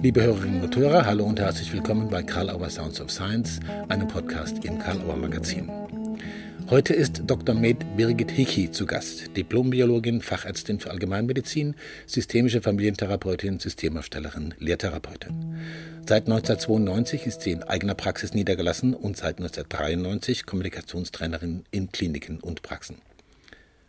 [0.00, 4.06] Liebe Hörerinnen und Hörer, hallo und herzlich willkommen bei Karl Auer Sounds of Science, einem
[4.06, 5.68] Podcast im Karl Auer Magazin.
[6.70, 7.56] Heute ist Dr.
[7.56, 11.74] Med Birgit Hickey zu Gast, Diplombiologin, Fachärztin für Allgemeinmedizin,
[12.06, 15.56] systemische Familientherapeutin, Systemaufstellerin, Lehrtherapeutin.
[16.06, 22.62] Seit 1992 ist sie in eigener Praxis niedergelassen und seit 1993 Kommunikationstrainerin in Kliniken und
[22.62, 22.98] Praxen.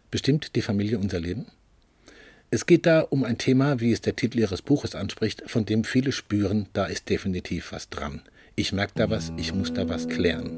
[0.10, 1.46] Bestimmt die Familie unser Leben?
[2.52, 5.84] Es geht da um ein Thema, wie es der Titel Ihres Buches anspricht, von dem
[5.84, 8.24] viele spüren, da ist definitiv was dran.
[8.56, 10.50] Ich merke da was, ich muss da was klären.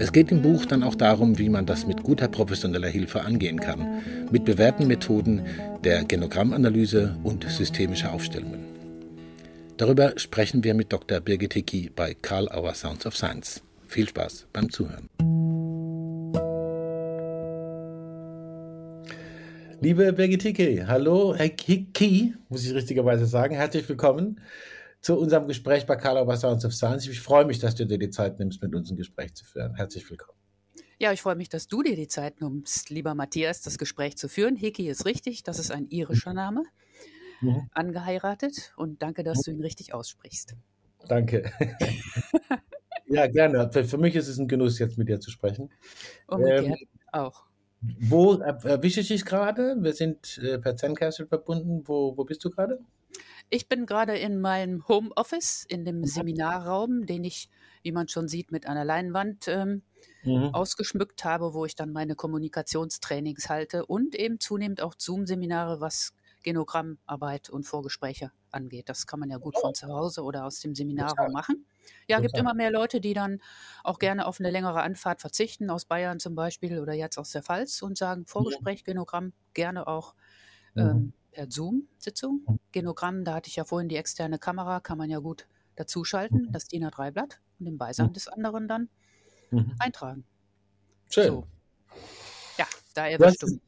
[0.00, 3.60] Es geht im Buch dann auch darum, wie man das mit guter professioneller Hilfe angehen
[3.60, 5.46] kann, mit bewährten Methoden
[5.84, 8.64] der Genogrammanalyse und systemischer Aufstellungen.
[9.76, 11.20] Darüber sprechen wir mit Dr.
[11.20, 13.62] Birgit Hickey bei Karl Auer Sounds of Science.
[13.86, 15.08] Viel Spaß beim Zuhören.
[19.82, 23.56] Liebe Birgit Hickey, hallo, Herr Hickey, muss ich richtigerweise sagen.
[23.56, 24.40] Herzlich willkommen
[25.00, 27.08] zu unserem Gespräch bei Carla über Sounds of Science.
[27.08, 29.74] Ich freue mich, dass du dir die Zeit nimmst, mit uns ein Gespräch zu führen.
[29.74, 30.38] Herzlich willkommen.
[31.00, 34.28] Ja, ich freue mich, dass du dir die Zeit nimmst, lieber Matthias, das Gespräch zu
[34.28, 34.54] führen.
[34.54, 36.62] Hickey ist richtig, das ist ein irischer Name,
[37.40, 37.68] mhm.
[37.72, 40.54] angeheiratet und danke, dass du ihn richtig aussprichst.
[41.08, 41.50] Danke.
[43.06, 43.68] ja, gerne.
[43.72, 45.70] Für, für, mich ist es ein Genuss, jetzt mit dir zu sprechen.
[46.28, 47.46] Umgekehrt ähm, auch.
[47.82, 49.76] Wo erwische ich dich gerade?
[49.80, 51.82] Wir sind äh, per Zencastle verbunden.
[51.86, 52.78] Wo, wo bist du gerade?
[53.50, 56.06] Ich bin gerade in meinem Homeoffice, in dem mhm.
[56.06, 57.50] Seminarraum, den ich,
[57.82, 59.82] wie man schon sieht, mit einer Leinwand ähm,
[60.22, 60.54] mhm.
[60.54, 67.50] ausgeschmückt habe, wo ich dann meine Kommunikationstrainings halte und eben zunehmend auch Zoom-Seminare, was Genogrammarbeit
[67.50, 68.88] und Vorgespräche angeht.
[68.88, 71.66] Das kann man ja gut von zu Hause oder aus dem Seminarraum machen.
[72.08, 73.40] Ja, gibt immer mehr Leute, die dann
[73.84, 77.42] auch gerne auf eine längere Anfahrt verzichten, aus Bayern zum Beispiel oder jetzt aus der
[77.42, 80.14] Pfalz und sagen, Vorgespräch, Genogramm, gerne auch
[80.76, 82.42] ähm, per Zoom-Sitzung.
[82.46, 82.58] Mhm.
[82.72, 86.52] Genogramm, da hatte ich ja vorhin die externe Kamera, kann man ja gut dazuschalten, mhm.
[86.52, 88.88] das DIN A3-Blatt und im Beisein des anderen dann
[89.50, 89.72] mhm.
[89.78, 90.24] eintragen.
[91.10, 91.28] Schön.
[91.28, 91.46] So.
[92.58, 93.60] Ja, da erwischst du.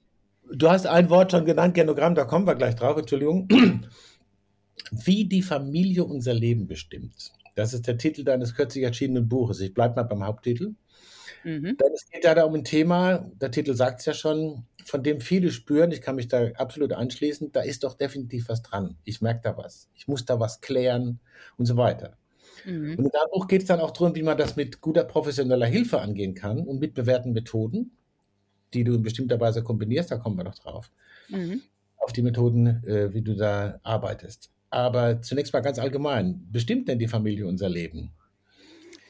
[0.53, 3.49] Du hast ein Wort schon genannt, Genogramm, da kommen wir gleich drauf, Entschuldigung.
[4.91, 7.33] Wie die Familie unser Leben bestimmt.
[7.55, 9.61] Das ist der Titel deines kürzlich erschienenen Buches.
[9.61, 10.75] Ich bleibe mal beim Haupttitel.
[11.45, 11.77] Mhm.
[11.77, 15.03] Denn es geht ja da um ein Thema, der Titel sagt es ja schon, von
[15.03, 18.97] dem viele spüren, ich kann mich da absolut anschließen, da ist doch definitiv was dran.
[19.05, 19.89] Ich merke da was.
[19.95, 21.21] Ich muss da was klären
[21.57, 22.17] und so weiter.
[22.65, 22.93] Mhm.
[22.99, 25.67] Und in deinem Buch geht es dann auch darum, wie man das mit guter professioneller
[25.67, 27.93] Hilfe angehen kann und mit bewährten Methoden,
[28.73, 30.91] die du in bestimmter Weise kombinierst, da kommen wir noch drauf,
[31.29, 31.63] mhm.
[31.99, 34.51] auf die Methoden, äh, wie du da arbeitest.
[34.75, 38.11] Aber zunächst mal ganz allgemein, bestimmt denn die Familie unser Leben?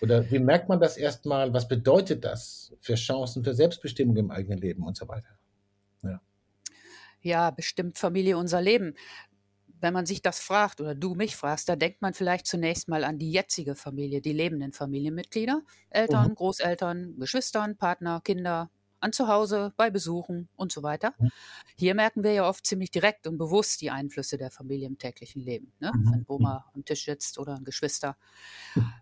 [0.03, 1.55] Oder wie merkt man das erstmal?
[1.55, 5.39] Was bedeutet das für Chancen für Selbstbestimmung im eigenen Leben und so weiter?
[6.03, 6.21] Ja,
[7.23, 8.93] ja bestimmt Familie unser Leben.
[9.81, 13.03] Wenn man sich das fragt oder du mich fragst, da denkt man vielleicht zunächst mal
[13.03, 16.35] an die jetzige Familie, die lebenden Familienmitglieder, Eltern, mhm.
[16.35, 18.71] Großeltern, Geschwistern, Partner, Kinder,
[19.05, 21.15] an zu Hause, bei Besuchen und so weiter.
[21.19, 21.31] Mhm.
[21.77, 25.43] Hier merken wir ja oft ziemlich direkt und bewusst die Einflüsse der Familie im täglichen
[25.43, 25.73] Leben.
[25.79, 25.93] Ne?
[25.95, 26.11] Mhm.
[26.11, 28.17] Wenn Oma am Tisch sitzt oder ein Geschwister.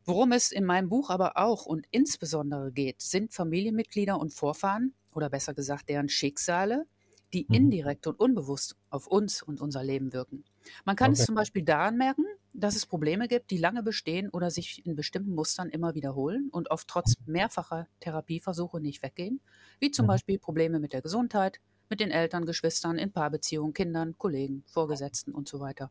[0.04, 5.30] Worum es in meinem Buch aber auch und insbesondere geht, sind Familienmitglieder und Vorfahren oder
[5.30, 6.84] besser gesagt deren Schicksale,
[7.32, 7.54] die mhm.
[7.54, 10.42] indirekt und unbewusst auf uns und unser Leben wirken.
[10.84, 11.20] Man kann okay.
[11.20, 12.24] es zum Beispiel daran merken,
[12.54, 16.70] dass es Probleme gibt, die lange bestehen oder sich in bestimmten Mustern immer wiederholen und
[16.70, 19.40] oft trotz mehrfacher Therapieversuche nicht weggehen,
[19.80, 20.08] wie zum mhm.
[20.08, 25.48] Beispiel Probleme mit der Gesundheit, mit den Eltern, Geschwistern, in Paarbeziehungen, Kindern, Kollegen, Vorgesetzten und
[25.48, 25.90] so weiter.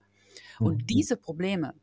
[0.60, 0.88] Und mhm.
[0.88, 1.74] diese Probleme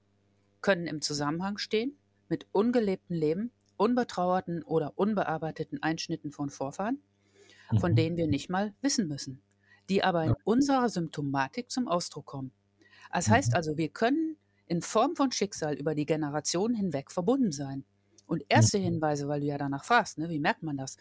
[0.61, 1.97] können im Zusammenhang stehen
[2.29, 7.01] mit ungelebten Leben, unbetrauerten oder unbearbeiteten Einschnitten von Vorfahren,
[7.79, 7.97] von mhm.
[7.97, 9.41] denen wir nicht mal wissen müssen,
[9.89, 12.53] die aber in unserer Symptomatik zum Ausdruck kommen.
[13.13, 14.37] Das heißt also, wir können
[14.69, 17.85] in Form von Schicksal über die Generationen hinweg verbunden sein.
[18.27, 20.97] Und erste Hinweise, weil du ja danach fragst, ne, wie merkt man das?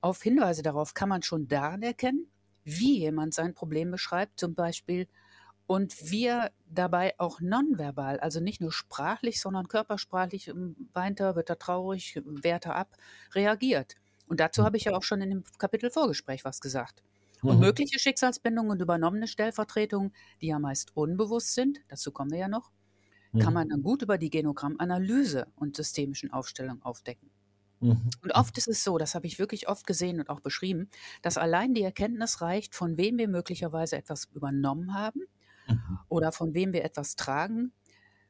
[0.00, 2.26] Auf Hinweise darauf kann man schon daran erkennen,
[2.64, 5.06] wie jemand sein Problem beschreibt, zum Beispiel,
[5.66, 11.36] und wie er dabei auch nonverbal, also nicht nur sprachlich, sondern körpersprachlich, ähm, weint er,
[11.36, 12.96] wird er traurig, wehrt er ab,
[13.34, 13.94] reagiert.
[14.26, 14.66] Und dazu hm.
[14.66, 17.02] habe ich ja auch schon in dem Kapitel Vorgespräch was gesagt.
[17.44, 17.64] Und mhm.
[17.64, 22.70] mögliche Schicksalsbindungen und übernommene Stellvertretungen, die ja meist unbewusst sind, dazu kommen wir ja noch,
[23.34, 23.40] mhm.
[23.40, 27.30] kann man dann gut über die Genogrammanalyse und systemischen Aufstellungen aufdecken.
[27.80, 28.10] Mhm.
[28.22, 30.88] Und oft ist es so, das habe ich wirklich oft gesehen und auch beschrieben,
[31.22, 35.20] dass allein die Erkenntnis reicht, von wem wir möglicherweise etwas übernommen haben
[35.68, 35.98] mhm.
[36.08, 37.72] oder von wem wir etwas tragen,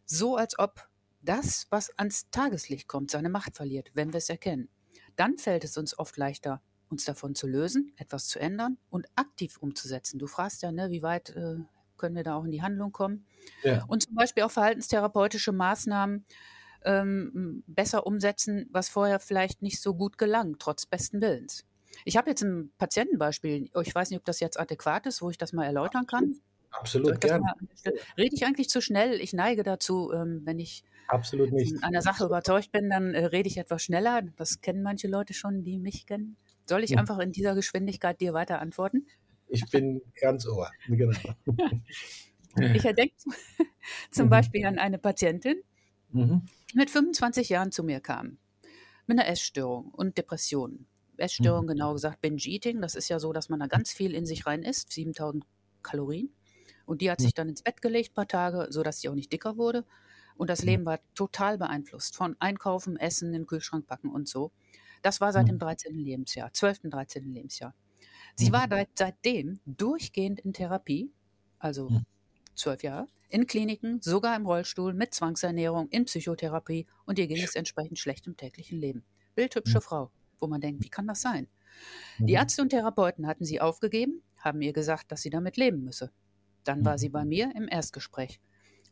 [0.05, 0.89] so als ob
[1.21, 4.69] das, was ans Tageslicht kommt, seine Macht verliert, wenn wir es erkennen.
[5.17, 9.57] Dann fällt es uns oft leichter, uns davon zu lösen, etwas zu ändern und aktiv
[9.59, 10.19] umzusetzen.
[10.19, 11.57] Du fragst ja, ne, wie weit äh,
[11.97, 13.27] können wir da auch in die Handlung kommen.
[13.63, 13.85] Ja.
[13.87, 16.25] Und zum Beispiel auch verhaltenstherapeutische Maßnahmen
[16.85, 21.65] ähm, besser umsetzen, was vorher vielleicht nicht so gut gelang, trotz besten Willens.
[22.05, 25.39] Ich habe jetzt ein Patientenbeispiel, ich weiß nicht, ob das jetzt adäquat ist, wo ich
[25.39, 26.35] das mal erläutern kann.
[26.71, 27.55] Absolut, gerne.
[28.19, 29.21] Rede ich eigentlich zu schnell?
[29.21, 31.73] Ich neige dazu, ähm, wenn ich Absolut nicht.
[31.73, 34.23] von einer Sache überzeugt bin, dann äh, rede ich etwas schneller.
[34.37, 36.37] Das kennen manche Leute schon, die mich kennen.
[36.67, 36.99] Soll ich ja.
[36.99, 39.07] einfach in dieser Geschwindigkeit dir weiter antworten?
[39.55, 40.71] Ich bin ganz ohr.
[40.89, 41.19] Genau.
[42.75, 43.15] ich erdenke
[44.11, 44.31] zum mhm.
[44.31, 45.63] Beispiel an eine Patientin,
[46.11, 46.43] mhm.
[46.73, 48.39] die mit 25 Jahren zu mir kam.
[49.07, 50.87] Mit einer Essstörung und Depressionen.
[51.17, 51.69] Essstörung, mhm.
[51.69, 52.81] genau gesagt, Binge-Eating.
[52.81, 55.45] Das ist ja so, dass man da ganz viel in sich rein isst, 7000
[55.83, 56.31] Kalorien.
[56.87, 59.33] Und die hat sich dann ins Bett gelegt, ein paar Tage, sodass sie auch nicht
[59.33, 59.85] dicker wurde.
[60.37, 64.53] Und das Leben war total beeinflusst von Einkaufen, Essen, in den Kühlschrank packen und so.
[65.03, 65.97] Das war seit dem 13.
[65.99, 67.33] Lebensjahr, 12., 13.
[67.33, 67.75] Lebensjahr.
[68.37, 71.13] Sie war seitdem durchgehend in Therapie,
[71.59, 71.89] also
[72.55, 77.55] zwölf Jahre, in Kliniken, sogar im Rollstuhl, mit Zwangsernährung, in Psychotherapie und ihr ging es
[77.55, 79.05] entsprechend schlecht im täglichen Leben.
[79.35, 81.49] Bildhübsche Frau, wo man denkt, wie kann das sein?
[82.19, 86.13] Die Ärzte und Therapeuten hatten sie aufgegeben, haben ihr gesagt, dass sie damit leben müsse.
[86.63, 88.41] Dann war sie bei mir im Erstgespräch.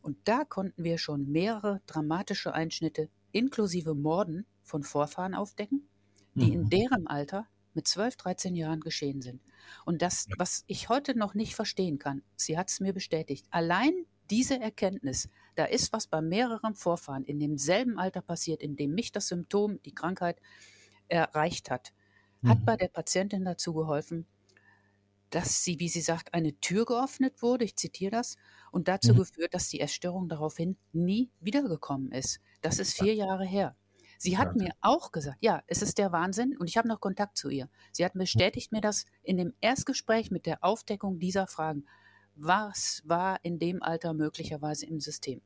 [0.01, 5.87] Und da konnten wir schon mehrere dramatische Einschnitte inklusive Morden von Vorfahren aufdecken,
[6.35, 6.53] die mhm.
[6.53, 9.41] in deren Alter mit 12, 13 Jahren geschehen sind.
[9.85, 13.93] Und das, was ich heute noch nicht verstehen kann, sie hat es mir bestätigt, allein
[14.29, 19.11] diese Erkenntnis, da ist was bei mehreren Vorfahren in demselben Alter passiert, in dem mich
[19.11, 20.39] das Symptom, die Krankheit
[21.07, 21.93] erreicht hat,
[22.43, 22.65] hat mhm.
[22.65, 24.25] bei der Patientin dazu geholfen,
[25.29, 28.37] dass sie, wie sie sagt, eine Tür geöffnet wurde, ich zitiere das,
[28.71, 29.17] und dazu mhm.
[29.17, 32.39] geführt, dass die Essstörung daraufhin nie wiedergekommen ist.
[32.61, 33.75] Das ist vier Jahre her.
[34.23, 37.37] Sie hat mir auch gesagt, ja, es ist der Wahnsinn und ich habe noch Kontakt
[37.37, 37.67] zu ihr.
[37.91, 41.85] Sie hat bestätigt mir das in dem Erstgespräch mit der Aufdeckung dieser Fragen.
[42.35, 45.41] Was war in dem Alter möglicherweise im System?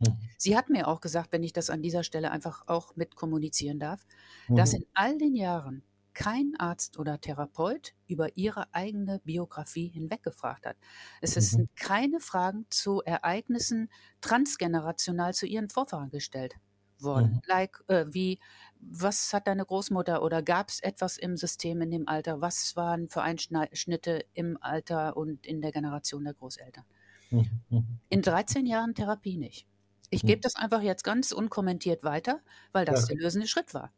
[0.00, 0.18] Mhm.
[0.36, 3.78] Sie hat mir auch gesagt, wenn ich das an dieser Stelle einfach auch mit kommunizieren
[3.78, 4.06] darf,
[4.48, 4.56] mhm.
[4.56, 5.82] dass in all den Jahren
[6.12, 10.76] kein Arzt oder Therapeut über ihre eigene Biografie hinweggefragt hat.
[11.22, 11.40] Es mhm.
[11.40, 13.88] sind keine Fragen zu Ereignissen
[14.20, 16.56] transgenerational zu ihren Vorfahren gestellt
[17.02, 17.34] worden.
[17.34, 17.40] Mhm.
[17.46, 18.38] Like, äh, wie,
[18.80, 22.40] was hat deine Großmutter oder gab es etwas im System in dem Alter?
[22.40, 26.84] Was waren für Einschnitte im Alter und in der Generation der Großeltern?
[27.30, 27.46] Mhm.
[27.70, 27.86] mhm.
[28.08, 29.66] In 13 Jahren Therapie nicht.
[30.10, 30.28] Ich mhm.
[30.28, 32.40] gebe das einfach jetzt ganz unkommentiert weiter,
[32.72, 33.14] weil das ja.
[33.14, 33.92] der lösende Schritt war.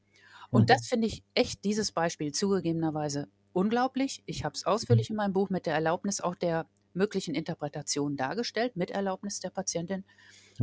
[0.50, 0.66] Und mhm.
[0.66, 4.22] das finde ich echt, dieses Beispiel zugegebenerweise unglaublich.
[4.26, 8.76] Ich habe es ausführlich in meinem Buch mit der Erlaubnis auch der möglichen Interpretationen dargestellt,
[8.76, 10.04] mit Erlaubnis der Patientin.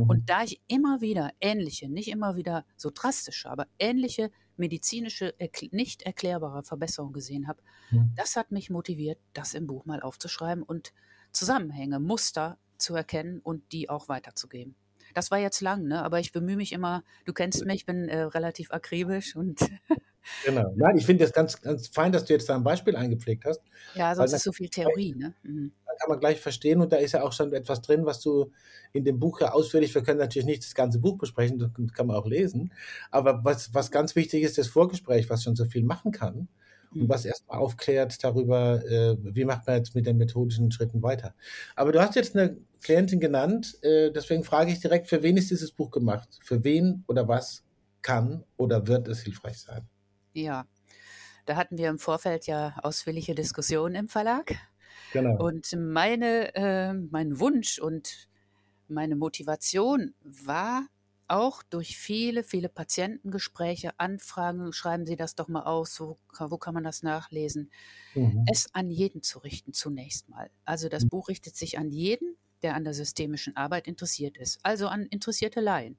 [0.04, 0.10] Mhm.
[0.10, 5.34] Und da ich immer wieder ähnliche, nicht immer wieder so drastische, aber ähnliche medizinische,
[5.70, 8.12] nicht erklärbare Verbesserungen gesehen habe, mhm.
[8.16, 10.92] das hat mich motiviert, das im Buch mal aufzuschreiben und
[11.32, 14.74] Zusammenhänge, Muster zu erkennen und die auch weiterzugeben.
[15.14, 16.02] Das war jetzt lang, ne?
[16.04, 19.60] aber ich bemühe mich immer, du kennst mich, ich bin äh, relativ akribisch und.
[20.44, 20.72] genau.
[20.76, 23.60] Nein, ich finde das ganz, ganz fein, dass du jetzt da ein Beispiel eingepflegt hast.
[23.94, 25.14] Ja, sonst ist so viel Theorie.
[25.14, 25.34] Ne?
[25.42, 25.72] Mhm.
[26.00, 28.50] Kann man gleich verstehen und da ist ja auch schon etwas drin, was du
[28.92, 32.06] in dem Buch ja ausführlich, wir können natürlich nicht das ganze Buch besprechen, das kann
[32.06, 32.72] man auch lesen,
[33.10, 36.48] aber was, was ganz wichtig ist, das Vorgespräch, was schon so viel machen kann
[36.92, 41.34] und was erstmal aufklärt darüber, äh, wie macht man jetzt mit den methodischen Schritten weiter.
[41.76, 45.50] Aber du hast jetzt eine Klientin genannt, äh, deswegen frage ich direkt, für wen ist
[45.50, 46.28] dieses Buch gemacht?
[46.42, 47.62] Für wen oder was
[48.02, 49.86] kann oder wird es hilfreich sein?
[50.32, 50.66] Ja,
[51.46, 54.56] da hatten wir im Vorfeld ja ausführliche Diskussionen im Verlag.
[55.12, 55.44] Genau.
[55.44, 58.28] Und meine, äh, mein Wunsch und
[58.88, 60.86] meine Motivation war,
[61.30, 66.74] auch durch viele, viele Patientengespräche, Anfragen, schreiben Sie das doch mal aus, wo, wo kann
[66.74, 67.70] man das nachlesen,
[68.14, 68.44] mhm.
[68.50, 70.50] es an jeden zu richten zunächst mal.
[70.64, 71.10] Also das mhm.
[71.10, 75.60] Buch richtet sich an jeden, der an der systemischen Arbeit interessiert ist, also an interessierte
[75.60, 75.96] Laien,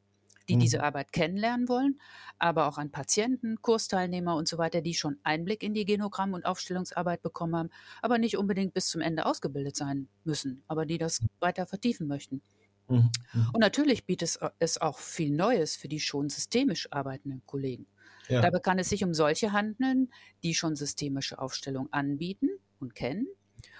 [0.49, 0.59] die mhm.
[0.59, 1.99] diese Arbeit kennenlernen wollen,
[2.39, 6.45] aber auch an Patienten, Kursteilnehmer und so weiter, die schon Einblick in die Genogramm- und
[6.45, 7.69] Aufstellungsarbeit bekommen haben,
[8.01, 12.41] aber nicht unbedingt bis zum Ende ausgebildet sein müssen, aber die das weiter vertiefen möchten.
[12.87, 13.49] Mhm, mhm.
[13.53, 17.87] Und natürlich bietet es auch viel Neues für die schon systemisch arbeitenden Kollegen.
[18.27, 18.41] Ja.
[18.41, 20.09] Dabei kann es sich um solche handeln,
[20.43, 23.27] die schon systemische Aufstellung anbieten und kennen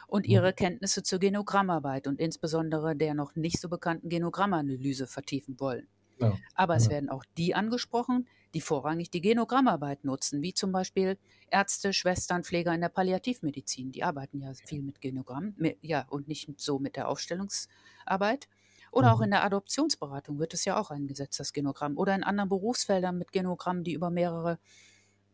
[0.07, 0.55] und ihre mhm.
[0.55, 5.87] Kenntnisse zur Genogrammarbeit und insbesondere der noch nicht so bekannten Genogrammanalyse vertiefen wollen.
[6.21, 6.37] Ja.
[6.55, 6.91] Aber es ja.
[6.91, 11.17] werden auch die angesprochen, die vorrangig die Genogrammarbeit nutzen, wie zum Beispiel
[11.49, 13.91] Ärzte, Schwestern, Pfleger in der Palliativmedizin.
[13.91, 18.47] Die arbeiten ja viel mit Genogramm, ja, und nicht so mit der Aufstellungsarbeit.
[18.91, 19.13] Oder mhm.
[19.13, 21.97] auch in der Adoptionsberatung wird es ja auch eingesetzt, das Genogramm.
[21.97, 24.59] Oder in anderen Berufsfeldern mit Genogrammen, die über mehrere,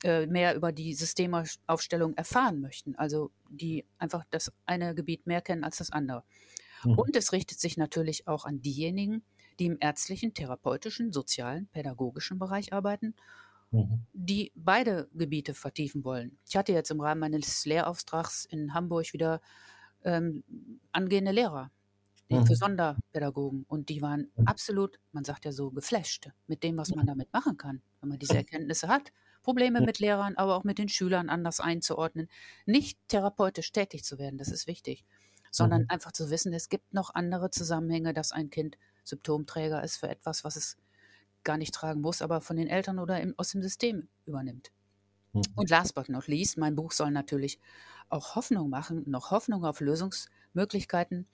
[0.03, 2.95] äh, mehr über die Systemaufstellung erfahren möchten.
[2.95, 6.23] Also die einfach das eine Gebiet mehr kennen als das andere.
[6.83, 6.99] Mhm.
[6.99, 9.23] Und es richtet sich natürlich auch an diejenigen,
[9.59, 13.15] die im ärztlichen, therapeutischen, sozialen, pädagogischen Bereich arbeiten,
[13.71, 14.05] mhm.
[14.13, 16.37] die beide Gebiete vertiefen wollen.
[16.47, 19.41] Ich hatte jetzt im Rahmen meines Lehrauftrags in Hamburg wieder
[20.03, 20.43] ähm,
[20.91, 21.71] angehende Lehrer
[22.29, 22.45] mhm.
[22.45, 24.47] für Sonderpädagogen und die waren mhm.
[24.47, 28.19] absolut, man sagt ja so, geflasht mit dem, was man damit machen kann, wenn man
[28.19, 28.37] diese.
[28.37, 29.11] Erkenntnisse hat.
[29.43, 32.27] Probleme mit Lehrern, aber auch mit den Schülern anders einzuordnen.
[32.65, 35.05] Nicht therapeutisch tätig zu werden, das ist wichtig,
[35.51, 35.89] sondern mhm.
[35.89, 40.43] einfach zu wissen, es gibt noch andere Zusammenhänge, dass ein Kind Symptomträger ist für etwas,
[40.43, 40.77] was es
[41.43, 44.71] gar nicht tragen muss, aber von den Eltern oder im, aus dem System übernimmt.
[45.33, 45.43] Mhm.
[45.55, 47.59] Und last but not least, mein Buch soll natürlich
[48.09, 51.27] auch Hoffnung machen, noch Hoffnung auf Lösungsmöglichkeiten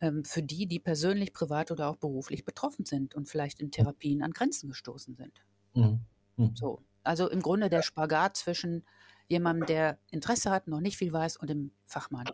[0.00, 4.22] ähm, für die, die persönlich, privat oder auch beruflich betroffen sind und vielleicht in Therapien
[4.22, 5.42] an Grenzen gestoßen sind.
[5.74, 6.00] Mhm.
[6.36, 6.56] Mhm.
[6.56, 8.84] So, also im Grunde der Spagat zwischen
[9.28, 12.26] jemandem, der Interesse hat, noch nicht viel weiß, und dem Fachmann.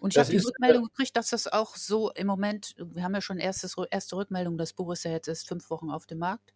[0.00, 3.14] Und ich habe die äh, Rückmeldung gekriegt, dass das auch so im Moment, wir haben
[3.14, 6.18] ja schon erstes, erste Rückmeldung, das Buch ist ja jetzt erst fünf Wochen auf dem
[6.18, 6.54] Markt,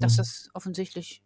[0.00, 0.16] dass mhm.
[0.18, 1.22] das offensichtlich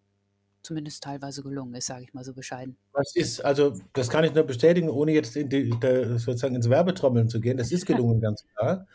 [0.62, 2.76] zumindest teilweise gelungen ist, sage ich mal so bescheiden.
[2.93, 5.71] Das ist, also das kann ich nur bestätigen, ohne jetzt in die,
[6.19, 7.57] sozusagen ins Werbetrommeln zu gehen.
[7.57, 8.87] Das ist gelungen, ganz klar.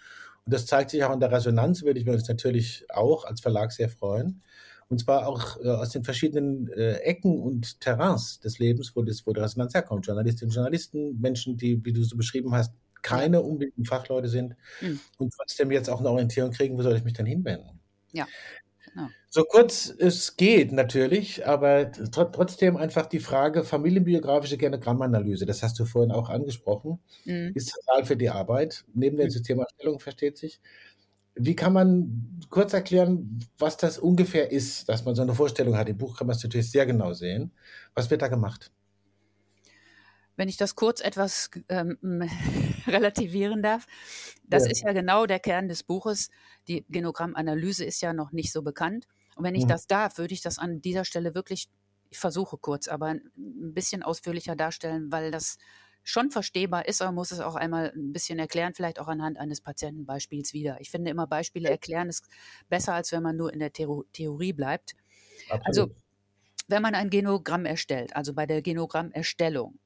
[0.45, 3.41] Und das zeigt sich auch in der Resonanz, würde ich mir uns natürlich auch als
[3.41, 4.43] Verlag sehr freuen.
[4.89, 9.25] Und zwar auch äh, aus den verschiedenen äh, Ecken und Terrains des Lebens, wo, das,
[9.25, 10.05] wo die Resonanz herkommt.
[10.05, 14.99] Journalistinnen und Journalisten, Menschen, die, wie du so beschrieben hast, keine unbedingten Fachleute sind mhm.
[15.17, 17.79] und trotzdem jetzt auch eine Orientierung kriegen, wo soll ich mich denn hinwenden?
[18.13, 18.27] Ja.
[18.93, 19.07] Genau.
[19.29, 25.79] So kurz es geht natürlich, aber tr trotzdem einfach die Frage familienbiografische Genogrammanalyse, das hast
[25.79, 27.51] du vorhin auch angesprochen, mhm.
[27.55, 29.31] ist zentral für die Arbeit, neben der mhm.
[29.31, 30.59] Systemerstellung versteht sich.
[31.35, 35.89] Wie kann man kurz erklären, was das ungefähr ist, dass man so eine Vorstellung hat?
[35.89, 37.51] Im Buch kann man es natürlich sehr genau sehen.
[37.95, 38.71] Was wird da gemacht?
[40.35, 41.97] Wenn ich das kurz etwas ähm,
[42.87, 43.85] relativieren darf,
[44.47, 44.71] das ja.
[44.71, 46.29] ist ja genau der Kern des Buches.
[46.67, 49.07] Die Genogrammanalyse ist ja noch nicht so bekannt.
[49.35, 49.69] Und wenn ich mhm.
[49.69, 51.69] das darf, würde ich das an dieser Stelle wirklich,
[52.09, 55.57] ich versuche kurz, aber ein bisschen ausführlicher darstellen, weil das
[56.03, 59.61] schon verstehbar ist, aber muss es auch einmal ein bisschen erklären, vielleicht auch anhand eines
[59.61, 60.79] Patientenbeispiels wieder.
[60.81, 62.27] Ich finde immer Beispiele erklären ist
[62.69, 64.95] besser, als wenn man nur in der Theorie bleibt.
[65.49, 65.65] Absolut.
[65.65, 65.91] Also,
[66.67, 69.79] wenn man ein Genogramm erstellt, also bei der Genogrammerstellung,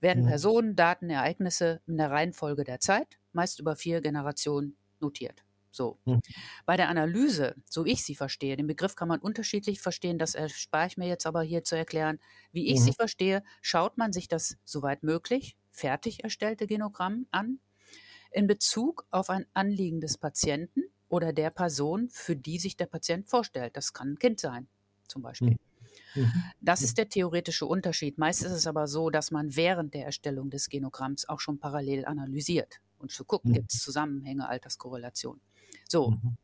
[0.00, 0.28] werden mhm.
[0.28, 5.43] Personen, Daten, Ereignisse in der Reihenfolge der Zeit, meist über vier Generationen, notiert.
[5.74, 5.98] So.
[6.04, 6.20] Mhm.
[6.66, 10.86] Bei der Analyse, so ich sie verstehe, den Begriff kann man unterschiedlich verstehen, das erspare
[10.86, 12.20] ich mir jetzt aber hier zu erklären.
[12.52, 12.84] Wie ich mhm.
[12.84, 17.58] sie verstehe, schaut man sich das soweit möglich fertig erstellte Genogramm an
[18.30, 23.28] in Bezug auf ein Anliegen des Patienten oder der Person, für die sich der Patient
[23.28, 23.76] vorstellt.
[23.76, 24.68] Das kann ein Kind sein,
[25.08, 25.56] zum Beispiel.
[26.14, 26.22] Mhm.
[26.22, 26.44] mhm.
[26.60, 28.18] Das ist der theoretische Unterschied.
[28.18, 32.04] Meist ist es aber so, dass man während der Erstellung des Genogramms auch schon parallel
[32.04, 33.54] analysiert und zu gucken, mhm.
[33.54, 35.40] gibt es Zusammenhänge, Alterskorrelation.
[35.88, 36.10] So.
[36.10, 36.36] Mhm.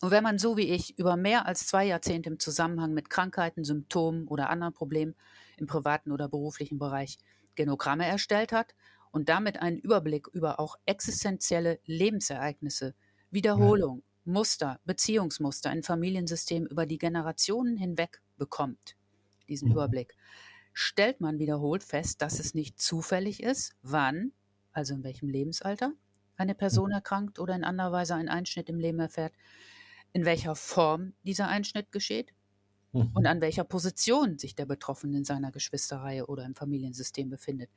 [0.00, 3.64] Und wenn man so wie ich über mehr als zwei Jahrzehnte im Zusammenhang mit Krankheiten,
[3.64, 5.14] Symptomen oder anderen Problemen
[5.56, 7.18] im privaten oder beruflichen Bereich
[7.54, 8.74] Genogramme erstellt hat
[9.12, 12.94] und damit einen Überblick über auch existenzielle Lebensereignisse,
[13.30, 14.32] Wiederholung, ja.
[14.32, 18.96] Muster, Beziehungsmuster in Familiensystemen über die Generationen hinweg bekommt,
[19.48, 19.74] diesen mhm.
[19.74, 20.16] Überblick,
[20.72, 24.32] stellt man wiederholt fest, dass es nicht zufällig ist, wann,
[24.72, 25.92] also in welchem Lebensalter,
[26.36, 26.94] eine Person mhm.
[26.94, 29.32] erkrankt oder in anderer Weise einen Einschnitt im Leben erfährt,
[30.12, 32.32] in welcher Form dieser Einschnitt geschieht
[32.92, 33.10] mhm.
[33.14, 37.70] und an welcher Position sich der Betroffene in seiner Geschwisterreihe oder im Familiensystem befindet.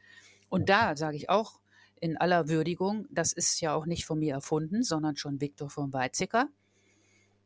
[0.49, 1.59] Und da sage ich auch
[1.99, 5.91] in aller Würdigung, das ist ja auch nicht von mir erfunden, sondern schon Viktor von
[5.93, 6.47] Weizsäcker,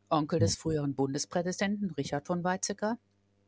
[0.09, 0.61] Onkel des mhm.
[0.61, 2.99] früheren Bundespräsidenten Richard von Weizsäcker,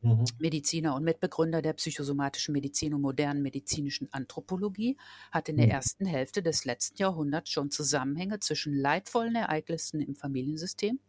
[0.03, 0.25] mhm.
[0.39, 4.97] Mediziner und Mitbegründer der psychosomatischen Medizin und modernen medizinischen Anthropologie,
[5.31, 5.71] hat in der mhm.
[5.71, 10.99] ersten Hälfte des letzten Jahrhunderts schon Zusammenhänge zwischen leidvollen Ereignissen im Familiensystem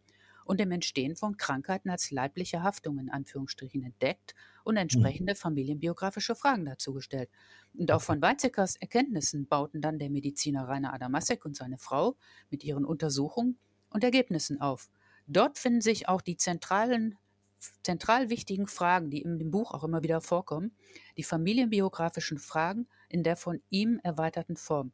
[0.45, 5.37] und dem Entstehen von Krankheiten als leibliche Haftung in Anführungsstrichen entdeckt und entsprechende mhm.
[5.37, 7.29] familienbiografische Fragen dazu gestellt.
[7.73, 12.15] Und auch von Weizsäckers Erkenntnissen bauten dann der Mediziner Rainer Adamasek und seine Frau
[12.49, 13.57] mit ihren Untersuchungen
[13.89, 14.89] und Ergebnissen auf.
[15.27, 17.17] Dort finden sich auch die zentralen,
[17.83, 20.75] zentral wichtigen Fragen, die in dem Buch auch immer wieder vorkommen,
[21.17, 24.91] die familienbiografischen Fragen in der von ihm erweiterten Form.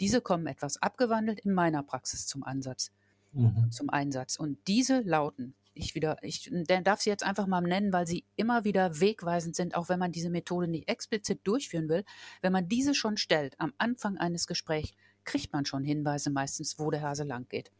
[0.00, 2.90] Diese kommen etwas abgewandelt in meiner Praxis zum Ansatz
[3.32, 3.70] mhm.
[3.70, 4.36] zum Einsatz.
[4.36, 6.50] Und diese lauten, ich wieder, ich
[6.84, 10.12] darf sie jetzt einfach mal nennen, weil sie immer wieder wegweisend sind, auch wenn man
[10.12, 12.04] diese Methode nicht explizit durchführen will.
[12.42, 14.92] Wenn man diese schon stellt am Anfang eines Gesprächs,
[15.24, 17.70] kriegt man schon Hinweise meistens, wo der Hase lang geht.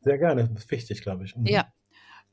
[0.00, 1.36] Sehr gerne, das ist wichtig, glaube ich.
[1.36, 1.46] Mhm.
[1.46, 1.72] Ja.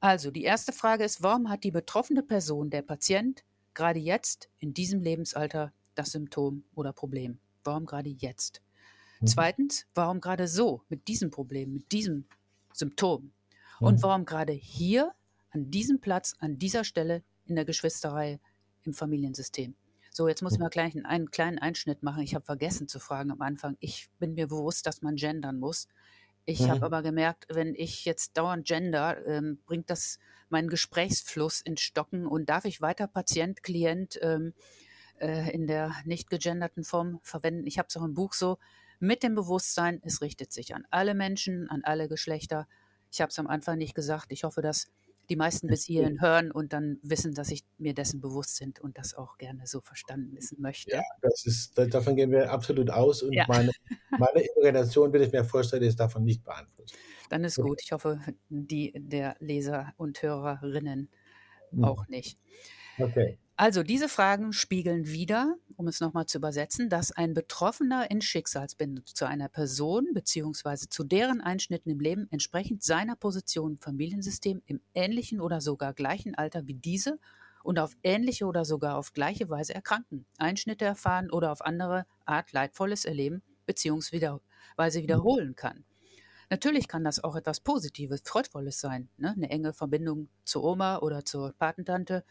[0.06, 3.44] Also die erste Frage ist, warum hat die betroffene Person, der Patient,
[3.74, 7.40] gerade jetzt in diesem Lebensalter das Symptom oder Problem?
[7.64, 8.62] Warum gerade jetzt?
[9.20, 9.26] Mhm.
[9.26, 12.26] Zweitens, warum gerade so, mit diesem Problem, mit diesem
[12.72, 13.32] Symptom?
[13.80, 14.04] Und mhm.
[14.04, 15.12] warum gerade hier,
[15.50, 18.40] an diesem Platz, an dieser Stelle in der Geschwisterei
[18.84, 19.74] im Familiensystem?
[20.12, 22.22] So, jetzt muss ich mal gleich einen kleinen Einschnitt machen.
[22.22, 23.76] Ich habe vergessen zu fragen am Anfang.
[23.80, 25.88] Ich bin mir bewusst, dass man gendern muss.
[26.46, 26.72] Ich mhm.
[26.72, 32.28] habe aber gemerkt, wenn ich jetzt dauernd gender, ähm, bringt das meinen Gesprächsfluss in Stocken
[32.28, 34.54] und darf ich weiter Patient, Klient ähm,
[35.20, 37.66] äh, in der nicht gegenderten Form verwenden.
[37.66, 38.58] Ich habe es auch im Buch so,
[39.00, 42.68] mit dem Bewusstsein, es richtet sich an alle Menschen, an alle Geschlechter.
[43.12, 44.32] Ich habe es am Anfang nicht gesagt.
[44.32, 44.88] Ich hoffe, dass
[45.29, 48.98] die meisten bis hierhin hören und dann wissen, dass ich mir dessen bewusst sind und
[48.98, 50.91] das auch gerne so verstanden wissen möchte.
[50.91, 53.46] Ja, das ist, davon gehen wir absolut aus und ja.
[53.48, 53.72] meine,
[54.17, 56.96] meine Interpretation, will ich mir vorstellen, ist davon nicht beeinflusst.
[57.29, 57.82] Dann ist gut.
[57.84, 61.10] Ich hoffe, die der Leser und Hörerinnen
[61.72, 61.84] mhm.
[61.84, 62.38] auch nicht.
[62.98, 63.38] Okay.
[63.58, 69.05] Also diese Fragen spiegeln wieder, um es nochmal zu übersetzen, dass ein Betroffener in Schicksalsbindung
[69.05, 70.88] zu einer Person bzw.
[70.89, 76.36] zu deren Einschnitten im Leben entsprechend seiner Position im Familiensystem im ähnlichen oder sogar gleichen
[76.36, 77.20] Alter wie diese
[77.63, 82.51] und auf ähnliche oder sogar auf gleiche Weise erkranken, Einschnitte erfahren oder auf andere Art
[82.51, 84.39] Leidvolles erleben bzw.
[84.77, 85.84] wiederholen kann.
[86.50, 89.32] Natürlich kann das auch etwas Positives, Freudvolles sein, ne?
[89.32, 92.24] eine enge Verbindung zur Oma oder zur Patentante,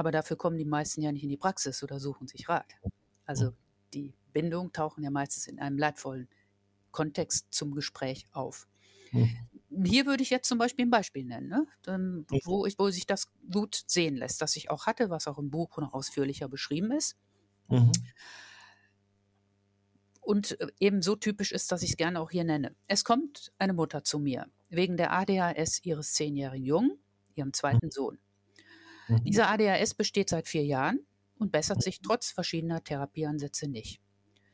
[0.00, 2.72] aber dafür kommen die meisten ja nicht in die Praxis oder suchen sich Rat.
[3.26, 3.52] Also
[3.92, 6.26] die Bindungen tauchen ja meistens in einem leidvollen
[6.90, 8.66] Kontext zum Gespräch auf.
[9.12, 9.84] Mhm.
[9.84, 11.66] Hier würde ich jetzt zum Beispiel ein Beispiel nennen, ne?
[11.86, 15.36] ähm, wo, ich, wo sich das gut sehen lässt, das ich auch hatte, was auch
[15.36, 17.18] im Buch noch ausführlicher beschrieben ist.
[17.68, 17.92] Mhm.
[20.22, 22.74] Und äh, eben so typisch ist, dass ich es gerne auch hier nenne.
[22.86, 26.98] Es kommt eine Mutter zu mir wegen der ADHS ihres zehnjährigen Jungen,
[27.34, 27.90] ihrem zweiten mhm.
[27.90, 28.18] Sohn.
[29.10, 29.24] Mhm.
[29.24, 31.00] Dieser ADHS besteht seit vier Jahren
[31.38, 34.00] und bessert sich trotz verschiedener Therapieansätze nicht.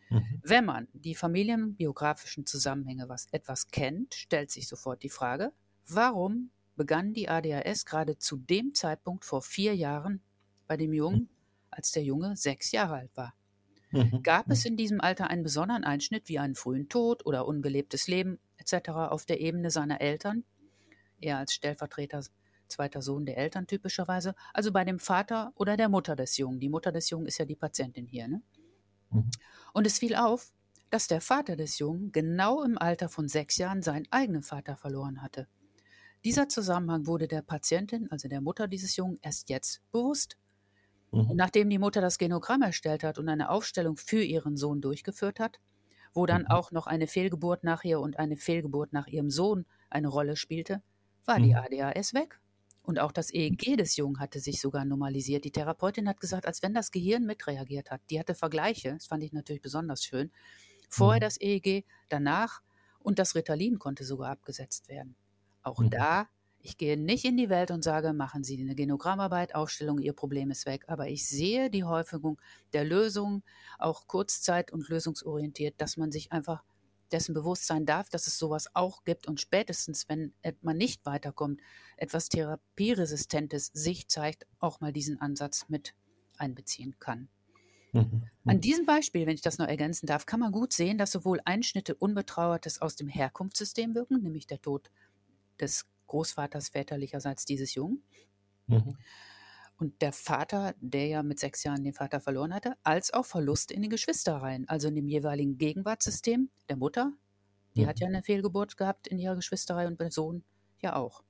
[0.09, 0.41] Mhm.
[0.43, 5.53] Wenn man die familienbiografischen Zusammenhänge was etwas kennt, stellt sich sofort die Frage,
[5.89, 10.21] warum begann die ADHS gerade zu dem Zeitpunkt vor vier Jahren
[10.67, 11.29] bei dem Jungen,
[11.71, 13.35] als der Junge sechs Jahre alt war?
[13.91, 14.23] Mhm.
[14.23, 18.39] Gab es in diesem Alter einen besonderen Einschnitt wie einen frühen Tod oder ungelebtes Leben
[18.59, 18.91] etc.
[18.91, 20.45] auf der Ebene seiner Eltern?
[21.21, 22.23] Er als Stellvertreter
[22.69, 26.61] zweiter Sohn der Eltern typischerweise, also bei dem Vater oder der Mutter des Jungen.
[26.61, 28.29] Die Mutter des Jungen ist ja die Patientin hier.
[28.29, 28.43] Ne?
[29.11, 29.31] Mhm.
[29.73, 30.53] Und es fiel auf,
[30.91, 35.23] dass der Vater des Jungen genau im Alter von sechs Jahren seinen eigenen Vater verloren
[35.23, 35.49] hatte.
[36.25, 40.37] Dieser Zusammenhang wurde der Patientin, also der Mutter dieses Jungen, erst jetzt bewusst.
[41.13, 41.33] Mhm.
[41.35, 45.61] Nachdem die Mutter das Genogramm erstellt hat und eine Aufstellung für ihren Sohn durchgeführt hat,
[46.15, 46.49] wo dann mhm.
[46.49, 50.83] auch noch eine Fehlgeburt nach ihr und eine Fehlgeburt nach ihrem Sohn eine Rolle spielte,
[51.27, 51.57] war die mhm.
[51.57, 52.41] ADHS weg.
[52.87, 55.45] Und auch das EEG des Jungen hatte sich sogar normalisiert.
[55.45, 58.01] Die Therapeutin hat gesagt, als wenn das Gehirn mitreagiert hat.
[58.11, 60.31] Die hatte Vergleiche, das fand ich natürlich besonders schön.
[60.89, 61.25] Vorher mhm.
[61.25, 62.63] das EEG, danach
[63.01, 65.17] und das Ritalin konnte sogar abgesetzt werden.
[65.63, 65.91] Auch mhm.
[65.91, 66.29] da,
[66.61, 70.53] ich gehe nicht in die Welt und sage, machen Sie eine Genogrammarbeit, Aufstellung, Ihr Problem
[70.53, 70.85] ist weg.
[70.87, 72.41] Aber ich sehe die Häufigung
[72.73, 73.43] der Lösung,
[73.81, 76.63] auch kurzzeit- und lösungsorientiert, dass man sich einfach
[77.13, 81.61] dessen bewusst sein darf, dass es sowas auch gibt und spätestens, wenn man nicht weiterkommt,
[81.97, 85.95] etwas Therapieresistentes sich zeigt, auch mal diesen Ansatz mit
[86.39, 87.29] einbeziehen kann.
[87.93, 88.25] Mhm.
[88.45, 91.41] An diesem Beispiel, wenn ich das noch ergänzen darf, kann man gut sehen, dass sowohl
[91.45, 94.91] Einschnitte Unbetrauertes aus dem Herkunftssystem wirken, nämlich der Tod
[95.61, 98.03] des Großvaters väterlicherseits dieses Jungen,
[98.67, 98.97] mhm
[99.79, 103.75] und der Vater, der ja mit sechs Jahren den Vater verloren hatte, als auch Verluste
[103.75, 107.13] in den Geschwisterreihen, also in dem jeweiligen Gegenwartssystem der Mutter.
[107.77, 107.87] Die mhm.
[107.89, 110.45] hat ja eine Fehlgeburt gehabt in ihrer Geschwisterei und der Sohn
[110.81, 111.23] ja auch.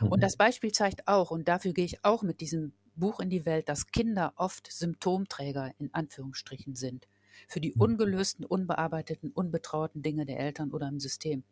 [0.00, 0.08] Mhm.
[0.08, 3.46] Und das Beispiel zeigt auch, und dafür gehe ich auch mit diesem Buch in die
[3.46, 7.06] Welt, dass Kinder oft Symptomträger in Anführungsstrichen sind
[7.48, 7.80] für die mhm.
[7.80, 11.44] ungelösten, unbearbeiteten, unbetrauerten Dinge der Eltern oder im System.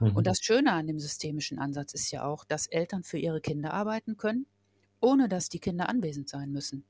[0.00, 0.22] Und mhm.
[0.24, 4.16] das Schöne an dem systemischen Ansatz ist ja auch, dass Eltern für ihre Kinder arbeiten
[4.16, 4.46] können
[5.04, 6.84] ohne dass die Kinder anwesend sein müssen.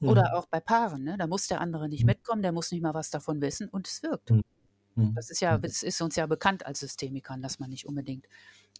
[0.00, 0.08] Mhm.
[0.08, 1.16] Oder auch bei Paaren, ne?
[1.18, 2.08] da muss der andere nicht mhm.
[2.08, 4.30] mitkommen, der muss nicht mal was davon wissen und es wirkt.
[4.30, 4.42] Mhm.
[4.96, 5.14] mhm.
[5.14, 8.26] Das ist ja, es ist uns ja bekannt als Systemikern, dass man nicht unbedingt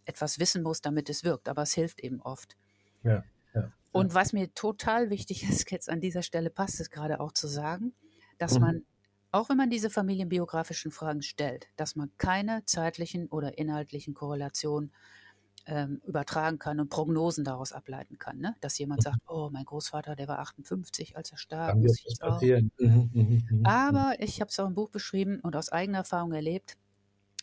[0.04, 2.56] etwas wissen muss, damit es wirkt, aber es hilft eben oft.
[3.02, 3.22] Ja,
[3.54, 7.32] ja, und was mir total wichtig ist, jetzt an dieser Stelle passt es gerade auch
[7.32, 7.92] zu sagen,
[8.38, 8.60] dass mhm.
[8.60, 8.86] man,
[9.32, 14.92] auch wenn man diese familienbiografischen Fragen stellt, dass man keine zeitlichen oder inhaltlichen Korrelationen
[15.66, 18.38] ähm, übertragen kann und Prognosen daraus ableiten kann.
[18.38, 18.56] Ne?
[18.60, 21.70] Dass jemand sagt, oh, mein Großvater, der war 58, als er starb.
[21.70, 22.72] Kann muss passieren.
[22.78, 26.32] Mhm, mhm, mhm, Aber ich habe es auch im Buch beschrieben und aus eigener Erfahrung
[26.32, 26.76] erlebt,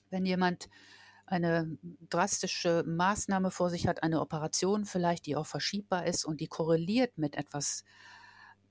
[0.10, 0.70] wenn jemand
[1.26, 1.78] eine
[2.10, 7.18] drastische Maßnahme vor sich hat, eine Operation vielleicht, die auch verschiebbar ist und die korreliert
[7.18, 7.84] mit etwas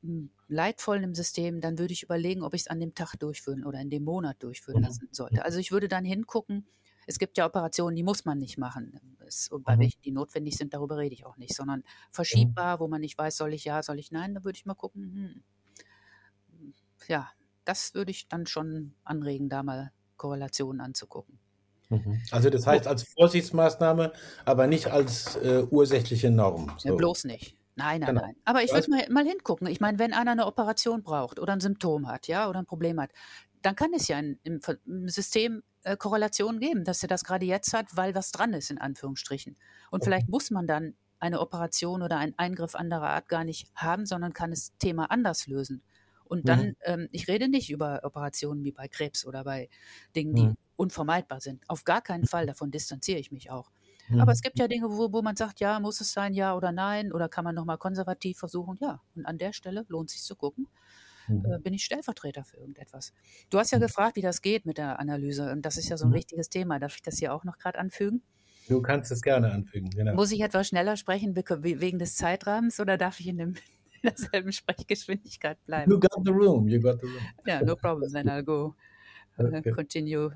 [0.03, 3.65] hm, leidvoll im System, dann würde ich überlegen, ob ich es an dem Tag durchführen
[3.65, 5.45] oder in dem Monat durchführen lassen sollte.
[5.45, 6.67] Also ich würde dann hingucken,
[7.07, 9.01] es gibt ja Operationen, die muss man nicht machen.
[9.27, 9.81] Es, und bei Mhm.
[9.81, 13.37] welchen die notwendig sind, darüber rede ich auch nicht, sondern verschiebbar, wo man nicht weiß,
[13.37, 15.45] soll ich ja, soll ich nein, da würde ich mal gucken, hm,
[17.09, 17.31] ja,
[17.65, 21.39] das würde ich dann schon anregen, da mal Korrelationen anzugucken.
[21.89, 22.23] Mhm.
[22.33, 24.13] Also das heißt als Vorsichtsmaßnahme,
[24.45, 26.73] aber nicht als äh, ursächliche Norm.
[26.85, 26.97] Ja, So.
[26.97, 27.57] bloß nicht.
[27.75, 28.21] Nein, nein, Genau.
[28.21, 28.37] nein.
[28.45, 29.67] Aber ich würde mal, mal hingucken.
[29.67, 33.01] Ich meine, wenn einer eine Operation braucht oder ein Symptom hat, ja, oder ein Problem
[33.01, 33.11] hat,
[33.63, 37.47] dann kann es ja in, im, im System äh, Korrelationen geben, dass er das gerade
[37.47, 39.57] jetzt hat, weil was dran ist, in Anführungsstrichen.
[39.91, 44.07] Und vielleicht muss man dann eine Operation oder einen Eingriff anderer Art gar nicht haben,
[44.07, 45.83] sondern kann das Thema anders lösen.
[46.25, 46.75] Und dann, Mhm.
[46.85, 49.69] ähm, ich rede nicht über Operationen wie bei Krebs oder bei
[50.15, 50.57] Dingen, die Mhm.
[50.77, 51.65] unvermeidbar sind.
[51.69, 53.71] Auf gar keinen Fall, davon distanziere ich mich auch.
[54.09, 54.19] Mhm.
[54.19, 56.73] Aber es gibt ja Dinge, wo, wo man sagt, ja, muss es sein, ja oder
[56.73, 59.03] nein, oder kann man nochmal konservativ versuchen, ja.
[59.15, 60.86] Und an der Stelle lohnt sich zu gucken, Mhm.
[61.43, 63.13] Äh, bin ich Stellvertreter für irgendetwas.
[63.51, 66.07] Du hast ja gefragt, wie das geht mit der Analyse, und das ist ja so
[66.07, 66.15] ein Mhm.
[66.15, 66.79] wichtiges Thema.
[66.79, 68.23] Darf ich das hier auch noch gerade anfügen?
[68.69, 70.15] Du kannst es gerne anfügen, genau.
[70.15, 73.55] Muss ich etwas schneller sprechen wegen des Zeitrahmens oder darf ich in, dem,
[74.03, 75.93] in derselben Sprechgeschwindigkeit bleiben?
[75.93, 77.27] You got the room, you got the room.
[77.47, 78.75] Ja, no problem, then I'll go
[79.39, 79.73] uh, Okay.
[79.75, 80.31] continue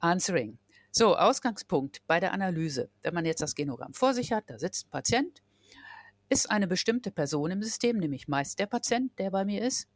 [0.00, 0.58] answering.
[0.90, 2.90] So, Ausgangspunkt bei der Analyse.
[3.02, 5.42] Wenn man jetzt das Genogramm vor sich hat, da sitzt ein Patient,
[6.28, 9.88] ist eine bestimmte Person im System, nämlich meist der Patient, der bei mir ist,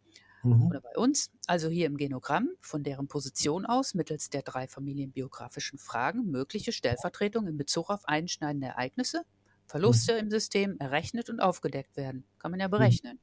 [0.44, 0.68] Mhm.
[0.70, 5.78] oder bei uns, also hier im Genogramm, von deren Position aus mittels der drei familienbiografischen
[5.78, 9.22] Fragen mögliche Stellvertretung in Bezug auf einschneidende Ereignisse,
[9.66, 12.26] Verluste im System errechnet und aufgedeckt werden.
[12.38, 13.20] Kann man ja berechnen.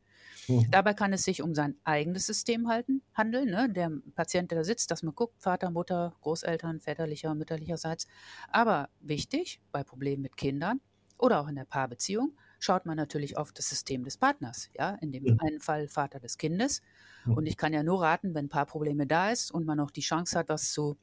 [0.47, 0.71] Mhm.
[0.71, 3.49] Dabei kann es sich um sein eigenes System halten, handeln.
[3.49, 3.69] Ne?
[3.71, 8.07] Der Patient, der da sitzt, dass man guckt, Vater, Mutter, Großeltern, väterlicher, mütterlicherseits.
[8.49, 10.81] Aber wichtig, bei Problemen mit Kindern
[11.17, 14.69] oder auch in der Paarbeziehung, schaut man natürlich auf das System des Partners.
[14.73, 14.91] Ja?
[15.01, 15.39] In dem Mhm.
[15.39, 16.81] einen Fall Vater des Kindes.
[17.25, 17.33] Mhm.
[17.35, 19.91] Und ich kann ja nur raten, wenn ein paar Probleme da ist und man noch
[19.91, 20.97] die Chance hat, was zu,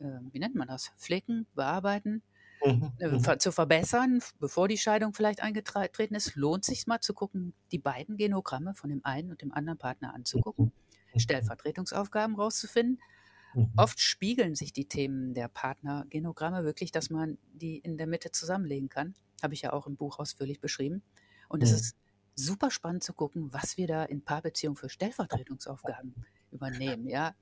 [0.00, 2.22] äh, wie nennt man das, pflegen, bearbeiten,
[2.64, 2.92] Mhm.
[2.98, 3.38] äh, Mhm.
[3.38, 8.16] zu verbessern, bevor die Scheidung vielleicht eingetreten ist, lohnt sich mal zu gucken, die beiden
[8.16, 10.72] Genogramme von dem einen und dem anderen Partner anzugucken.
[11.16, 13.00] Stellvertretungsaufgaben rauszufinden.
[13.54, 13.68] Mhm.
[13.76, 18.88] Oft spiegeln sich die Themen der Partnergenogramme wirklich, dass man die in der Mitte zusammenlegen
[18.88, 19.14] kann.
[19.42, 21.02] Habe ich ja auch im Buch ausführlich beschrieben.
[21.48, 21.74] Und es Mhm.
[21.74, 21.96] ist
[22.34, 26.16] super spannend zu gucken, was wir da in Paarbeziehung für Stellvertretungsaufgaben
[26.50, 27.08] übernehmen.
[27.08, 27.34] Ja?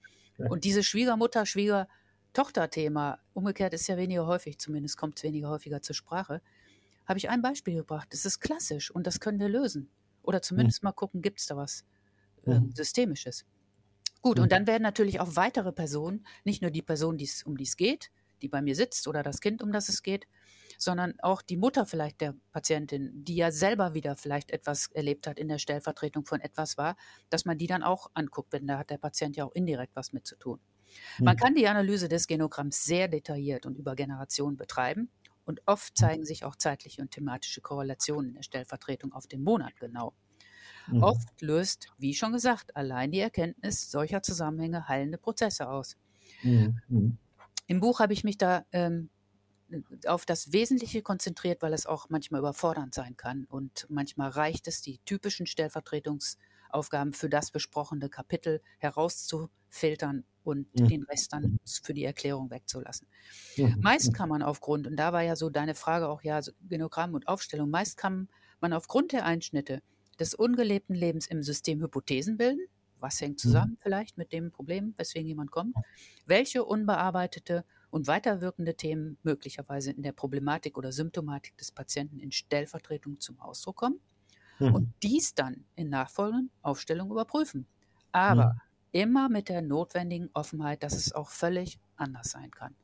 [0.46, 5.94] Und diese Schwiegermutter, Schwiegertochter-Thema, umgekehrt ist ja weniger häufig, zumindest kommt es weniger häufiger zur
[5.94, 6.42] Sprache,
[7.06, 8.08] habe ich ein Beispiel gebracht.
[8.12, 9.90] Das ist klassisch und das können wir lösen.
[10.22, 11.84] Oder zumindest mal gucken, gibt es da was
[12.44, 12.70] äh, Mhm.
[12.74, 13.46] Systemisches.
[14.22, 14.40] Gut, Mhm.
[14.40, 17.76] und dann werden natürlich auch weitere Personen, nicht nur die Person, die's, um die es
[17.76, 18.10] geht,
[18.42, 20.26] die bei mir sitzt oder das Kind, um das es geht,
[20.78, 25.38] sondern auch die Mutter vielleicht der Patientin, die ja selber wieder vielleicht etwas erlebt hat
[25.38, 26.96] in der Stellvertretung von etwas war,
[27.30, 30.12] dass man die dann auch anguckt, denn da hat der Patient ja auch indirekt was
[30.12, 30.60] mit zu tun.
[31.24, 31.36] Man Mhm.
[31.36, 35.10] kann die Analyse des Genogramms sehr detailliert und über Generationen betreiben
[35.44, 39.80] und oft zeigen sich auch zeitliche und thematische Korrelationen in der Stellvertretung auf den Monat
[39.80, 40.14] genau.
[40.90, 41.00] Mhm.
[41.00, 45.96] Oft löst, wie schon gesagt, allein die Erkenntnis solcher Zusammenhänge heilende Prozesse aus.
[46.42, 46.80] Mhm.
[46.88, 47.18] Mhm.
[47.66, 49.10] Im Buch habe ich mich da ähm,
[50.06, 53.44] auf das Wesentliche konzentriert, weil es auch manchmal überfordernd sein kann.
[53.46, 60.90] Und manchmal reicht es, die typischen Stellvertretungsaufgaben für das besprochene Kapitel herauszufiltern und Mhm.
[60.90, 63.08] den Rest dann für die Erklärung wegzulassen.
[63.56, 63.82] Mhm.
[63.82, 67.28] Meist kann man aufgrund, und da war ja so deine Frage auch, ja, Genogramm und
[67.28, 68.28] Aufstellung, meist kann
[68.60, 69.82] man aufgrund der Einschnitte
[70.20, 72.66] des ungelebten Lebens im System Hypothesen bilden.
[72.98, 75.78] Was hängt zusammen vielleicht mit dem Problem, weswegen jemand kommt?
[76.26, 83.20] Welche unbearbeitete und weiterwirkende Themen möglicherweise in der Problematik oder Symptomatik des Patienten in Stellvertretung
[83.20, 84.00] zum Ausdruck kommen?
[84.60, 84.74] Mhm.
[84.74, 87.66] und dies dann in nachfolgenden Aufstellungen überprüfen.
[88.12, 88.44] Aber
[88.92, 92.76] immer mit der notwendigen Offenheit, dass es auch völlig anders sein kann.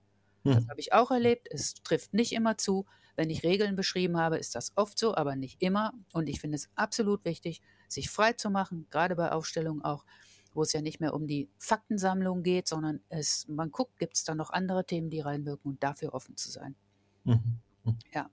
[0.50, 0.70] Das Mhm.
[0.70, 1.48] habe ich auch erlebt.
[1.50, 2.86] Es trifft nicht immer zu.
[3.16, 5.92] Wenn ich Regeln beschrieben habe, ist das oft so, aber nicht immer.
[6.12, 10.04] Und ich finde es absolut wichtig, sich frei zu machen, gerade bei Aufstellungen auch,
[10.52, 14.24] wo es ja nicht mehr um die Faktensammlung geht, sondern es, man guckt, gibt es
[14.24, 16.76] da noch andere Themen, die reinwirken und dafür offen zu sein.
[17.24, 17.60] Mhm.
[17.84, 17.98] Mhm.
[18.12, 18.30] Ja.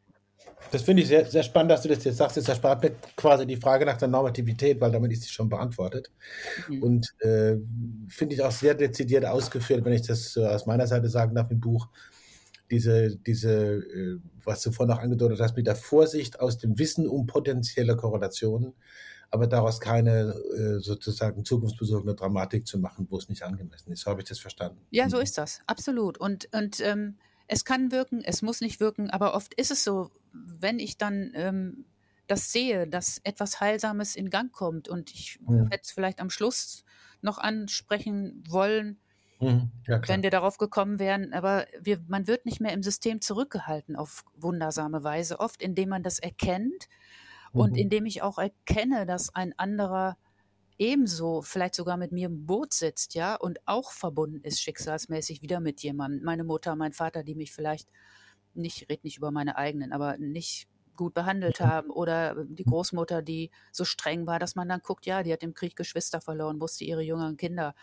[0.74, 2.36] Das finde ich sehr, sehr spannend, dass du das jetzt sagst.
[2.36, 6.10] Das erspart mir quasi die Frage nach der Normativität, weil damit ist sie schon beantwortet.
[6.68, 6.82] Mhm.
[6.82, 7.58] Und äh,
[8.08, 11.52] finde ich auch sehr dezidiert ausgeführt, wenn ich das äh, aus meiner Seite sagen darf
[11.52, 11.90] im Buch.
[12.72, 17.08] Diese, diese äh, was du vorhin noch angedeutet hast, mit der Vorsicht aus dem Wissen
[17.08, 18.74] um potenzielle Korrelationen,
[19.30, 24.02] aber daraus keine äh, sozusagen zukunftsbesogene Dramatik zu machen, wo es nicht angemessen ist.
[24.02, 24.80] So habe ich das verstanden.
[24.90, 26.18] Ja, so ist das, absolut.
[26.18, 30.10] Und, und ähm, es kann wirken, es muss nicht wirken, aber oft ist es so,
[30.34, 31.86] wenn ich dann ähm,
[32.28, 34.88] das sehe, dass etwas Heilsames in Gang kommt.
[34.88, 35.66] Und ich ja.
[35.70, 36.84] hätte es vielleicht am Schluss
[37.22, 39.00] noch ansprechen wollen,
[39.40, 39.72] mhm.
[39.88, 41.34] ja, wenn wir darauf gekommen wären.
[41.34, 46.04] Aber wir, man wird nicht mehr im System zurückgehalten auf wundersame Weise, oft indem man
[46.04, 46.88] das erkennt
[47.54, 47.62] mhm.
[47.62, 50.18] und indem ich auch erkenne, dass ein anderer
[50.80, 55.60] ebenso vielleicht sogar mit mir im Boot sitzt, ja, und auch verbunden ist schicksalsmäßig wieder
[55.60, 56.24] mit jemandem.
[56.24, 57.88] Meine Mutter, mein Vater, die mich vielleicht
[58.56, 63.22] nicht, ich rede nicht über meine eigenen, aber nicht gut behandelt haben oder die Großmutter,
[63.22, 66.58] die so streng war, dass man dann guckt, ja, die hat im Krieg Geschwister verloren,
[66.58, 67.76] musste ihre jüngeren Kinder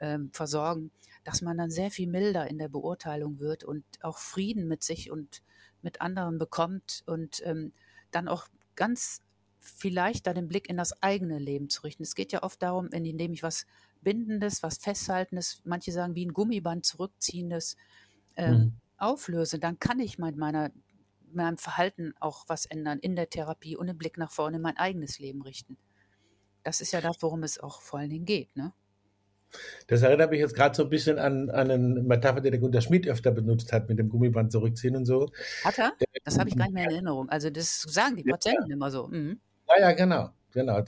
[0.00, 0.90] ähm, versorgen,
[1.24, 5.10] dass man dann sehr viel milder in der Beurteilung wird und auch Frieden mit sich
[5.10, 5.42] und
[5.82, 7.72] mit anderen bekommt und ähm,
[8.10, 9.22] dann auch ganz
[9.60, 12.02] vielleicht da den Blick in das eigene Leben zu richten.
[12.02, 13.66] Es geht ja oft darum, indem ich was
[14.02, 17.76] Bindendes, was Festhaltendes, manche sagen wie ein Gummiband zurückziehendes
[18.36, 18.80] ähm, mhm.
[18.98, 20.70] Auflöse, dann kann ich mit meiner,
[21.32, 24.76] meinem Verhalten auch was ändern in der Therapie und den Blick nach vorne in mein
[24.76, 25.76] eigenes Leben richten.
[26.64, 28.54] Das ist ja das, worum es auch vor allen Dingen geht.
[28.56, 28.72] Ne?
[29.86, 32.80] Das erinnert mich jetzt gerade so ein bisschen an, an eine Metapher, die der Gunter
[32.80, 35.30] Schmidt öfter benutzt hat, mit dem Gummiband zurückziehen und so.
[35.64, 35.92] Hat er?
[36.24, 37.28] Das habe ich gar nicht mehr in Erinnerung.
[37.30, 38.74] Also das sagen die Patienten ja.
[38.74, 39.06] immer so.
[39.08, 39.40] Mhm.
[39.68, 40.30] Ja, ja, genau.
[40.52, 40.82] genau.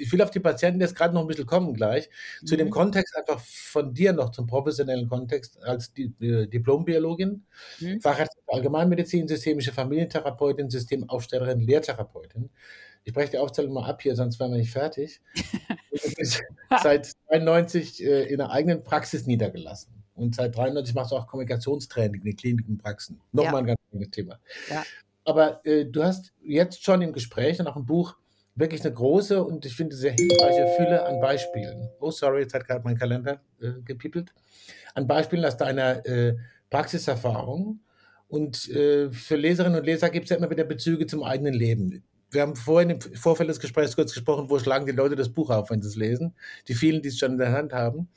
[0.00, 2.08] Ich will auf die Patienten jetzt gerade noch ein bisschen kommen gleich.
[2.44, 2.58] Zu mhm.
[2.58, 7.44] dem Kontext einfach von dir noch zum professionellen Kontext als die, äh, Diplombiologin,
[7.80, 8.00] mhm.
[8.00, 12.50] Facharzt für Allgemeinmedizin, systemische Familientherapeutin, Systemaufstellerin, Lehrtherapeutin.
[13.04, 15.20] Ich breche die Aufzählung mal ab hier, sonst wären wir nicht fertig.
[16.82, 19.92] seit 92 äh, in der eigenen Praxis niedergelassen.
[20.14, 23.20] Und seit 93 machst du auch Kommunikationstraining in den Kliniken und Praxen.
[23.32, 23.58] Nochmal ja.
[23.58, 24.38] ein ganz anderes Thema.
[24.68, 24.84] Ja.
[25.24, 28.16] Aber äh, du hast jetzt schon im Gespräch und auch im Buch
[28.60, 31.88] wirklich eine große und ich finde sehr hilfreiche Fülle an Beispielen.
[32.00, 34.32] Oh, sorry, jetzt hat gerade mein Kalender äh, gepiepelt.
[34.94, 36.36] An Beispielen aus deiner äh,
[36.68, 37.80] Praxiserfahrung.
[38.28, 42.04] Und äh, für Leserinnen und Leser gibt es ja immer wieder Bezüge zum eigenen Leben.
[42.30, 45.50] Wir haben vorhin im Vorfeld des Gesprächs kurz gesprochen, wo schlagen die Leute das Buch
[45.50, 46.36] auf, wenn sie es lesen.
[46.68, 48.08] Die vielen, die es schon in der Hand haben.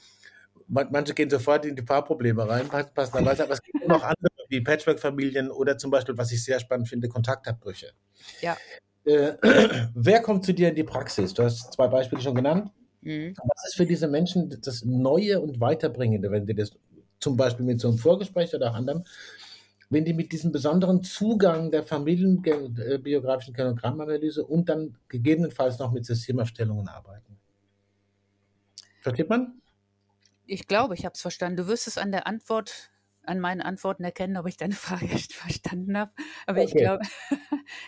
[0.68, 5.50] Manche gehen sofort in die Paarprobleme rein, passenderweise, aber es gibt noch andere wie Patchwork-Familien
[5.52, 7.92] oder zum Beispiel, was ich sehr spannend finde, Kontaktabbrüche.
[8.42, 8.56] Ja.
[9.06, 9.34] Äh,
[9.94, 11.34] wer kommt zu dir in die Praxis?
[11.34, 12.72] Du hast zwei Beispiele schon genannt.
[13.02, 13.36] Mhm.
[13.38, 16.72] Was ist für diese Menschen das Neue und Weiterbringende, wenn die das
[17.20, 19.04] zum Beispiel mit so einem Vorgespräch oder anderem,
[19.90, 26.88] wenn die mit diesem besonderen Zugang der familienbiografischen Kenogrammaanalyse und dann gegebenenfalls noch mit Systemaufstellungen
[26.88, 27.38] arbeiten?
[29.02, 29.62] Versteht man?
[30.46, 31.58] Ich glaube, ich habe es verstanden.
[31.58, 32.90] Du wirst es an der Antwort
[33.26, 36.12] an meinen Antworten erkennen, ob ich deine Frage verstanden habe.
[36.46, 36.68] Aber okay.
[36.68, 37.06] ich glaube,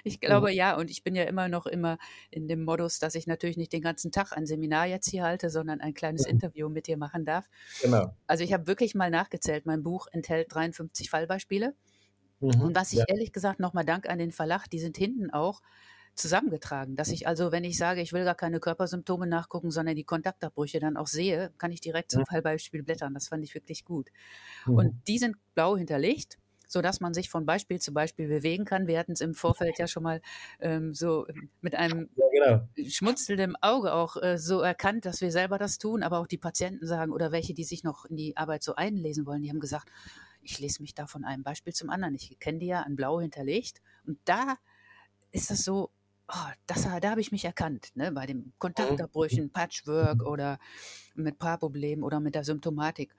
[0.04, 0.56] ich glaube mhm.
[0.56, 1.98] ja, und ich bin ja immer noch immer
[2.32, 5.50] in dem Modus, dass ich natürlich nicht den ganzen Tag ein Seminar jetzt hier halte,
[5.50, 6.32] sondern ein kleines mhm.
[6.32, 7.48] Interview mit dir machen darf.
[7.82, 8.14] Genau.
[8.28, 9.66] Also ich habe wirklich mal nachgezählt.
[9.66, 11.76] Mein Buch enthält 53 Fallbeispiele.
[12.40, 12.62] Mhm.
[12.62, 13.06] Und was ich ja.
[13.08, 15.62] ehrlich gesagt nochmal Dank an den Verlag, die sind hinten auch
[16.16, 20.04] zusammengetragen, dass ich also, wenn ich sage, ich will gar keine Körpersymptome nachgucken, sondern die
[20.04, 22.26] Kontaktabbrüche dann auch sehe, kann ich direkt zum mhm.
[22.26, 23.14] Fallbeispiel blättern.
[23.14, 24.10] Das fand ich wirklich gut.
[24.66, 24.76] Mhm.
[24.76, 28.88] Und die sind blau hinterlegt so dass man sich von Beispiel zu Beispiel bewegen kann.
[28.88, 30.22] Wir hatten es im Vorfeld ja schon mal
[30.60, 31.28] ähm, so
[31.62, 32.68] mit einem ja, genau.
[32.90, 36.86] schmunzelnden Auge auch äh, so erkannt, dass wir selber das tun, aber auch die Patienten
[36.86, 39.90] sagen oder welche, die sich noch in die Arbeit so einlesen wollen, die haben gesagt,
[40.42, 42.14] ich lese mich da von einem Beispiel zum anderen.
[42.16, 44.58] Ich kenne die ja an Blau hinterlegt und da
[45.32, 45.92] ist das so,
[46.28, 48.12] oh, das, da habe ich mich erkannt, ne?
[48.12, 50.60] bei den Kontaktabbrüchen, Patchwork oder
[51.16, 53.16] mit Paarproblemen oder mit der Symptomatik.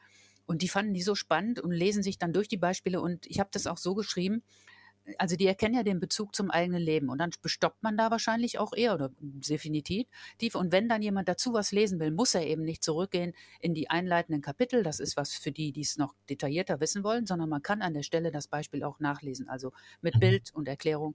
[0.47, 3.01] Und die fanden die so spannend und lesen sich dann durch die Beispiele.
[3.01, 4.43] Und ich habe das auch so geschrieben,
[5.19, 8.59] also die erkennen ja den Bezug zum eigenen Leben und dann bestoppt man da wahrscheinlich
[8.59, 10.07] auch eher oder definitiv
[10.39, 10.55] tief.
[10.55, 13.89] Und wenn dann jemand dazu was lesen will, muss er eben nicht zurückgehen in die
[13.89, 14.83] einleitenden Kapitel.
[14.83, 17.95] Das ist was für die, die es noch detaillierter wissen wollen, sondern man kann an
[17.95, 19.49] der Stelle das Beispiel auch nachlesen.
[19.49, 20.21] Also mit mhm.
[20.21, 21.15] Bild und Erklärung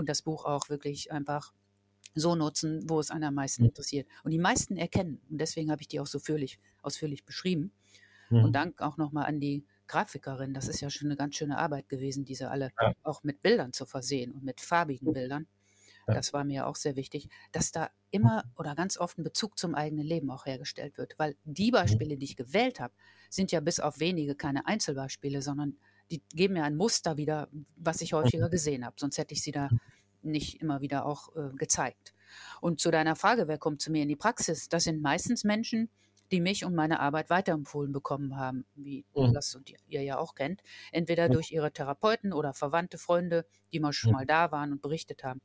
[0.00, 1.52] und das Buch auch wirklich einfach
[2.14, 3.68] so nutzen, wo es einen am meisten mhm.
[3.68, 4.08] interessiert.
[4.24, 7.72] Und die meisten erkennen, und deswegen habe ich die auch so ausführlich, ausführlich beschrieben.
[8.30, 8.44] Mhm.
[8.44, 10.54] Und Dank auch nochmal an die Grafikerin.
[10.54, 12.92] Das ist ja schon eine ganz schöne Arbeit gewesen, diese alle ja.
[13.02, 15.46] auch mit Bildern zu versehen und mit farbigen Bildern.
[16.08, 16.14] Ja.
[16.14, 19.74] Das war mir auch sehr wichtig, dass da immer oder ganz oft ein Bezug zum
[19.74, 21.18] eigenen Leben auch hergestellt wird.
[21.18, 21.74] Weil die mhm.
[21.74, 22.94] Beispiele, die ich gewählt habe,
[23.28, 25.76] sind ja bis auf wenige keine Einzelbeispiele, sondern
[26.10, 28.50] die geben mir ein Muster wieder, was ich häufiger mhm.
[28.50, 28.96] gesehen habe.
[28.98, 29.68] Sonst hätte ich sie da
[30.22, 32.14] nicht immer wieder auch äh, gezeigt.
[32.60, 34.68] Und zu deiner Frage, wer kommt zu mir in die Praxis?
[34.68, 35.88] Das sind meistens Menschen,
[36.30, 39.32] die mich und meine Arbeit weiterempfohlen bekommen haben, wie mhm.
[39.32, 40.62] das und ihr ja auch kennt.
[40.92, 41.32] Entweder mhm.
[41.32, 44.18] durch ihre Therapeuten oder Verwandte, Freunde, die mal schon mhm.
[44.18, 45.40] mal da waren und berichtet haben.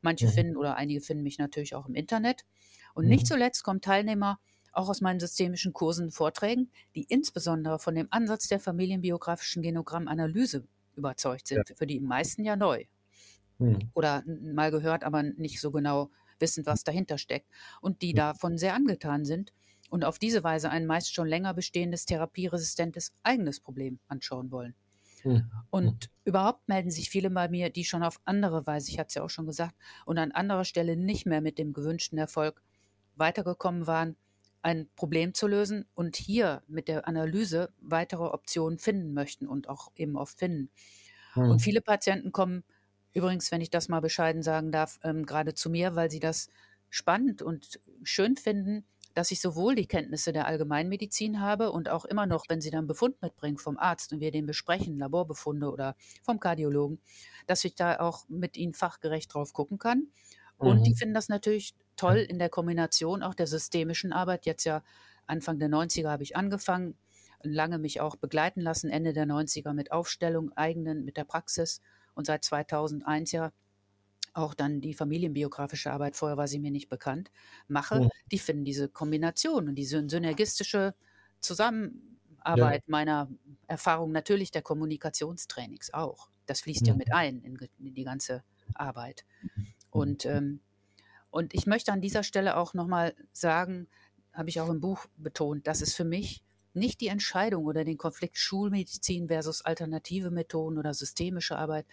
[0.00, 0.30] Manche mhm.
[0.30, 2.44] finden oder einige finden mich natürlich auch im Internet.
[2.94, 3.28] Und nicht mhm.
[3.28, 4.38] zuletzt kommen Teilnehmer
[4.72, 10.64] auch aus meinen systemischen Kursen und Vorträgen, die insbesondere von dem Ansatz der familienbiografischen Genogrammanalyse
[10.96, 11.74] überzeugt sind, ja.
[11.76, 12.84] für die meisten ja neu.
[13.58, 13.90] mhm.
[13.94, 17.48] oder mal gehört, aber nicht so genau wissend, was dahinter steckt
[17.80, 19.52] und die davon sehr angetan sind
[19.90, 24.74] und auf diese Weise ein meist schon länger bestehendes therapieresistentes eigenes Problem anschauen wollen.
[25.24, 25.50] Mhm.
[25.70, 29.14] Und überhaupt melden sich viele bei mir, die schon auf andere Weise, ich hatte es
[29.14, 32.62] ja auch schon gesagt, und an anderer Stelle nicht mehr mit dem gewünschten Erfolg
[33.16, 34.16] weitergekommen waren,
[34.62, 39.92] ein Problem zu lösen und hier mit der Analyse weitere Optionen finden möchten und auch
[39.94, 40.70] eben oft finden.
[41.34, 41.50] Mhm.
[41.50, 42.64] Und viele Patienten kommen
[43.12, 46.48] übrigens, wenn ich das mal bescheiden sagen darf, ähm, gerade zu mir, weil sie das
[46.90, 52.26] spannend und schön finden, dass ich sowohl die Kenntnisse der Allgemeinmedizin habe und auch immer
[52.26, 56.38] noch, wenn sie dann Befund mitbringen vom Arzt und wir den besprechen, Laborbefunde oder vom
[56.38, 57.00] Kardiologen,
[57.46, 60.08] dass ich da auch mit ihnen fachgerecht drauf gucken kann.
[60.56, 60.84] Und mhm.
[60.84, 64.46] die finden das natürlich toll in der Kombination auch der systemischen Arbeit.
[64.46, 64.82] Jetzt ja
[65.26, 66.96] Anfang der 90er habe ich angefangen,
[67.42, 71.82] lange mich auch begleiten lassen, Ende der 90er mit Aufstellung, eigenen, mit der Praxis
[72.14, 73.52] und seit 2001 ja
[74.34, 77.30] auch dann die familienbiografische Arbeit, vorher war sie mir nicht bekannt,
[77.66, 78.08] mache, ja.
[78.30, 80.94] die finden diese Kombination und diese synergistische
[81.40, 82.86] Zusammenarbeit ja.
[82.86, 83.28] meiner
[83.66, 86.28] Erfahrung, natürlich der Kommunikationstrainings auch.
[86.46, 88.42] Das fließt ja, ja mit ein in, in, die ganze
[88.74, 89.24] Arbeit.
[89.90, 90.60] Und, ähm,
[91.30, 93.88] und ich möchte an dieser Stelle auch nochmal sagen,
[94.32, 96.42] habe ich auch im Buch betont, dass es für mich
[96.74, 101.86] nicht die Entscheidung oder den Konflikt Schulmedizin versus alternative Methoden oder systemische Arbeit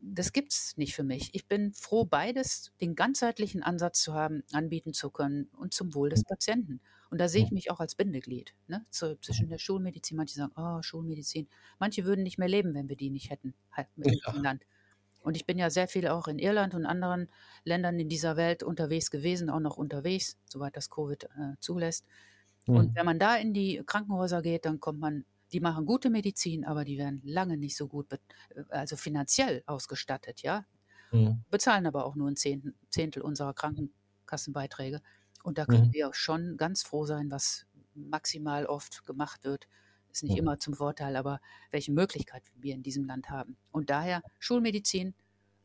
[0.00, 1.30] das gibt es nicht für mich.
[1.34, 6.10] Ich bin froh, beides, den ganzheitlichen Ansatz zu haben, anbieten zu können und zum Wohl
[6.10, 6.80] des Patienten.
[7.10, 8.84] Und da sehe ich mich auch als Bindeglied ne?
[8.90, 10.16] Zu, zwischen der Schulmedizin.
[10.16, 11.48] Manche sagen, oh, Schulmedizin.
[11.78, 14.32] Manche würden nicht mehr leben, wenn wir die nicht hätten halt mit ja.
[14.32, 14.62] im Land.
[15.26, 17.28] Und ich bin ja sehr viel auch in Irland und anderen
[17.64, 22.06] Ländern in dieser Welt unterwegs gewesen, auch noch unterwegs, soweit das Covid äh, zulässt.
[22.66, 22.76] Mhm.
[22.76, 26.64] Und wenn man da in die Krankenhäuser geht, dann kommt man die machen gute Medizin,
[26.64, 28.18] aber die werden lange nicht so gut, äh,
[28.68, 30.64] also finanziell ausgestattet, ja.
[31.10, 31.42] Mhm.
[31.50, 35.00] Bezahlen aber auch nur ein Zehntel unserer Krankenkassenbeiträge.
[35.42, 35.92] Und da können mhm.
[35.92, 39.66] wir schon ganz froh sein, was maximal oft gemacht wird.
[40.16, 40.38] Ist nicht mhm.
[40.38, 43.58] immer zum Vorteil, aber welche Möglichkeiten wir in diesem Land haben.
[43.70, 45.12] Und daher Schulmedizin,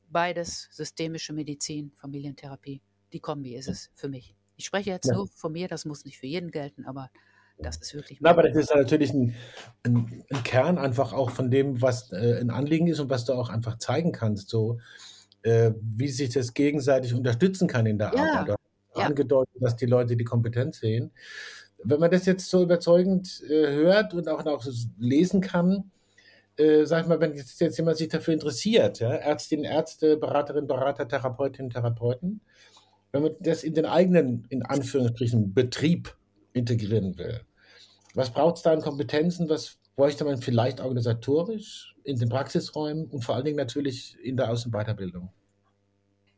[0.10, 2.82] beides, systemische Medizin, Familientherapie,
[3.14, 4.36] die Kombi ist es für mich.
[4.58, 5.16] Ich spreche jetzt ja.
[5.16, 7.10] nur von mir, das muss nicht für jeden gelten, aber
[7.60, 8.20] das ist wirklich.
[8.20, 9.36] Na, aber das ist natürlich ein,
[9.84, 13.32] ein, ein, Kern einfach auch von dem, was äh, ein Anliegen ist und was du
[13.32, 14.82] auch einfach zeigen kannst, so
[15.44, 18.40] äh, wie sich das gegenseitig unterstützen kann in der ja.
[18.40, 18.58] Arbeit.
[18.98, 19.06] Ja.
[19.06, 21.14] Angedeutet, dass die Leute die Kompetenz sehen.
[21.84, 25.91] Wenn man das jetzt so überzeugend äh, hört und auch, auch so lesen kann,
[26.58, 30.67] äh, sag ich mal, wenn jetzt, jetzt jemand sich dafür interessiert, ja, Ärztinnen, Ärzte, Beraterinnen,
[30.67, 32.41] Berater, Therapeutinnen, Therapeuten,
[33.12, 36.15] wenn man das in den eigenen, in Anführungsstrichen, Betrieb
[36.54, 37.41] integrieren will,
[38.13, 39.50] was braucht es da an Kompetenzen?
[39.50, 44.50] Was bräuchte man vielleicht organisatorisch in den Praxisräumen und vor allen Dingen natürlich in der
[44.50, 45.32] Aus- und Weiterbildung?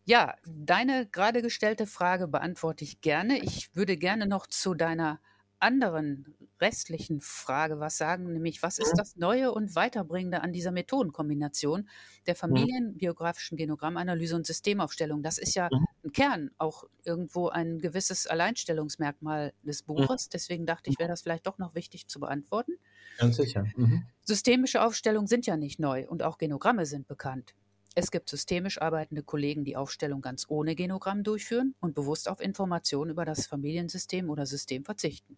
[0.05, 3.39] Ja, deine gerade gestellte Frage beantworte ich gerne.
[3.39, 5.19] Ich würde gerne noch zu deiner
[5.63, 11.89] anderen restlichen Frage was sagen, nämlich was ist das Neue und Weiterbringende an dieser Methodenkombination
[12.27, 15.23] der familienbiografischen Genogrammanalyse und Systemaufstellung?
[15.23, 15.71] Das ist ja
[16.03, 20.29] im Kern auch irgendwo ein gewisses Alleinstellungsmerkmal des Buches.
[20.29, 22.73] Deswegen dachte ich, wäre das vielleicht doch noch wichtig zu beantworten.
[23.17, 23.71] Ganz sicher.
[23.75, 24.07] Mhm.
[24.21, 27.55] Systemische Aufstellungen sind ja nicht neu und auch Genogramme sind bekannt.
[27.95, 33.11] Es gibt systemisch arbeitende Kollegen, die Aufstellung ganz ohne Genogramm durchführen und bewusst auf Informationen
[33.11, 35.37] über das Familiensystem oder System verzichten.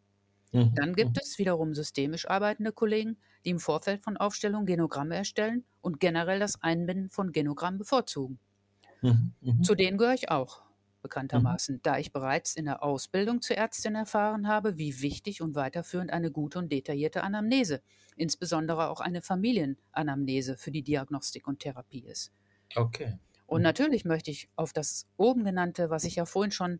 [0.55, 1.21] Mhm, Dann gibt mhm.
[1.21, 6.61] es wiederum systemisch arbeitende Kollegen, die im Vorfeld von Aufstellungen Genogramme erstellen und generell das
[6.61, 8.39] Einbinden von Genogrammen bevorzugen.
[9.01, 9.33] Mhm.
[9.41, 9.61] Mhm.
[9.61, 10.63] Zu denen gehöre ich auch,
[11.01, 16.09] bekanntermaßen, da ich bereits in der Ausbildung zur Ärztin erfahren habe, wie wichtig und weiterführend
[16.11, 17.81] eine gute und detaillierte Anamnese,
[18.15, 22.31] insbesondere auch eine Familienanamnese für die Diagnostik und Therapie ist.
[22.77, 23.17] Okay.
[23.47, 26.79] Und natürlich möchte ich auf das oben genannte, was ich ja vorhin schon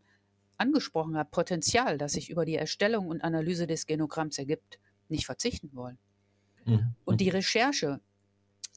[0.58, 5.72] angesprochen habe, Potenzial, das sich über die Erstellung und Analyse des Genogramms ergibt, nicht verzichten
[5.74, 5.98] wollen.
[6.66, 6.96] Mhm.
[7.04, 8.02] Und die Recherche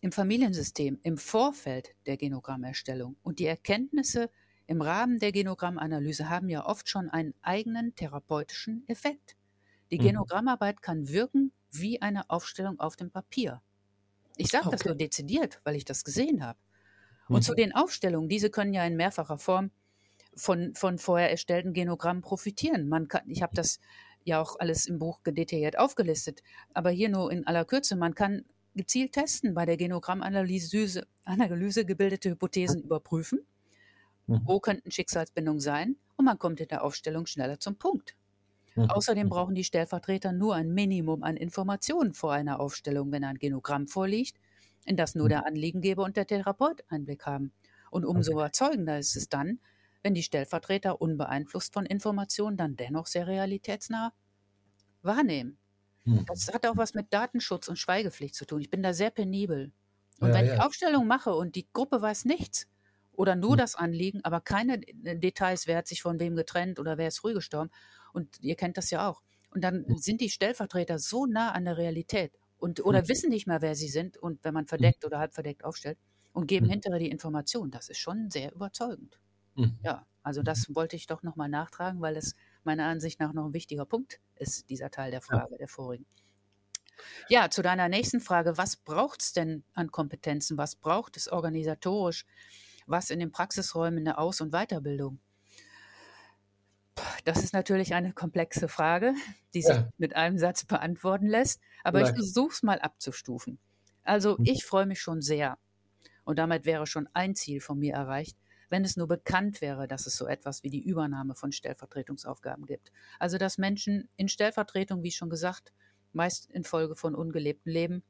[0.01, 4.31] im Familiensystem im Vorfeld der Genogrammerstellung und die Erkenntnisse
[4.67, 9.37] im Rahmen der Genogrammanalyse haben ja oft schon einen eigenen therapeutischen Effekt.
[9.91, 10.05] Die mhm.
[10.05, 13.63] Genogrammarbeit kann wirken wie eine Aufstellung auf dem Papier.
[14.37, 14.77] Ich sage okay.
[14.77, 16.59] das nur dezidiert, weil ich das gesehen habe.
[17.29, 17.43] Und mhm.
[17.43, 19.71] zu den Aufstellungen, diese können ja in mehrfacher Form
[20.39, 22.89] von, von vorher erstellten Genogrammen profitieren.
[22.89, 23.81] Man kann, ich habe das
[24.25, 26.43] ja auch alles im Buch detailliert aufgelistet,
[26.75, 32.31] aber hier nur in aller Kürze, man kann gezielt testen, bei der Genogrammanalyse Analyse gebildete
[32.31, 33.41] Hypothesen überprüfen,
[34.27, 34.41] mhm.
[34.45, 38.17] wo könnten Schicksalsbindungen sein und man kommt in der Aufstellung schneller zum Punkt.
[38.77, 38.91] Mhm.
[38.91, 43.89] Außerdem brauchen die Stellvertreter nur ein Minimum an Informationen vor einer Aufstellung, wenn ein Genogramm
[43.89, 44.37] vorliegt,
[44.85, 45.31] in das nur mhm.
[45.31, 47.53] der Anliegengeber und der Therapeut Einblick haben.
[47.91, 48.41] Und umso okay.
[48.41, 49.59] überzeugender ist es dann,
[50.09, 54.15] wenn die Stellvertreter unbeeinflusst von Informationen dann dennoch sehr realitätsnah
[55.03, 55.59] wahrnehmen.
[56.05, 56.25] Hm.
[56.25, 58.63] Das hat auch was mit Datenschutz und Schweigepflicht zu tun.
[58.63, 59.71] Ich bin da sehr penibel.
[60.19, 60.55] Und ja, wenn ja.
[60.55, 62.69] ich Aufstellung mache und die Gruppe weiß nichts
[63.13, 63.59] oder nur hm.
[63.59, 67.35] das Anliegen, aber keine Details, wer hat sich von wem getrennt oder wer ist früh
[67.35, 67.71] gestorben,
[68.15, 69.23] und ihr kennt das ja auch.
[69.51, 69.99] Und dann hm.
[69.99, 73.09] sind die Stellvertreter so nah an der Realität und oder hm.
[73.09, 74.69] wissen nicht mehr, wer sie sind und wenn man hm.
[74.69, 75.99] verdeckt oder halb verdeckt aufstellt
[76.33, 76.73] und geben hm.
[76.73, 77.71] hinterher die Information.
[77.71, 79.21] Das ist schon sehr überzeugend.
[79.59, 79.77] Hm.
[79.83, 83.53] Ja, also das wollte ich doch nochmal nachtragen, weil es meiner Ansicht nach noch ein
[83.53, 85.59] wichtiger Punkt ist, dieser Teil der Frage, ja.
[85.59, 86.07] der vorigen.
[87.29, 90.59] Ja, zu deiner nächsten Frage, was braucht es denn an Kompetenzen?
[90.59, 92.25] Was braucht es organisatorisch?
[92.87, 95.21] Was in den Praxisräumen der Aus- und Weiterbildung?
[97.25, 99.15] Das ist natürlich eine komplexe Frage,
[99.55, 99.89] die sich ja.
[99.99, 102.15] mit einem Satz beantworten lässt, aber Vielleicht.
[102.15, 103.59] ich versuche es mal abzustufen.
[104.03, 104.45] Also mhm.
[104.47, 105.59] ich freue mich schon sehr,
[106.25, 108.37] und damit wäre schon ein Ziel von mir erreicht,
[108.71, 112.93] wenn es nur bekannt wäre, dass es so etwas wie die Übernahme von Stellvertretungsaufgaben gibt.
[113.19, 115.73] Also dass Menschen in Stellvertretung, wie schon gesagt,
[116.13, 118.03] meist infolge von ungelebtem Leben,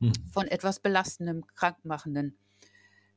[0.00, 0.12] hm.
[0.32, 2.36] von etwas belastendem, krankmachenden,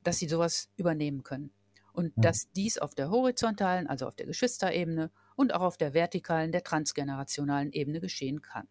[0.03, 1.51] dass sie sowas übernehmen können.
[1.93, 2.21] Und hm.
[2.21, 6.63] dass dies auf der horizontalen, also auf der Geschwisterebene und auch auf der vertikalen, der
[6.63, 8.67] transgenerationalen Ebene geschehen kann.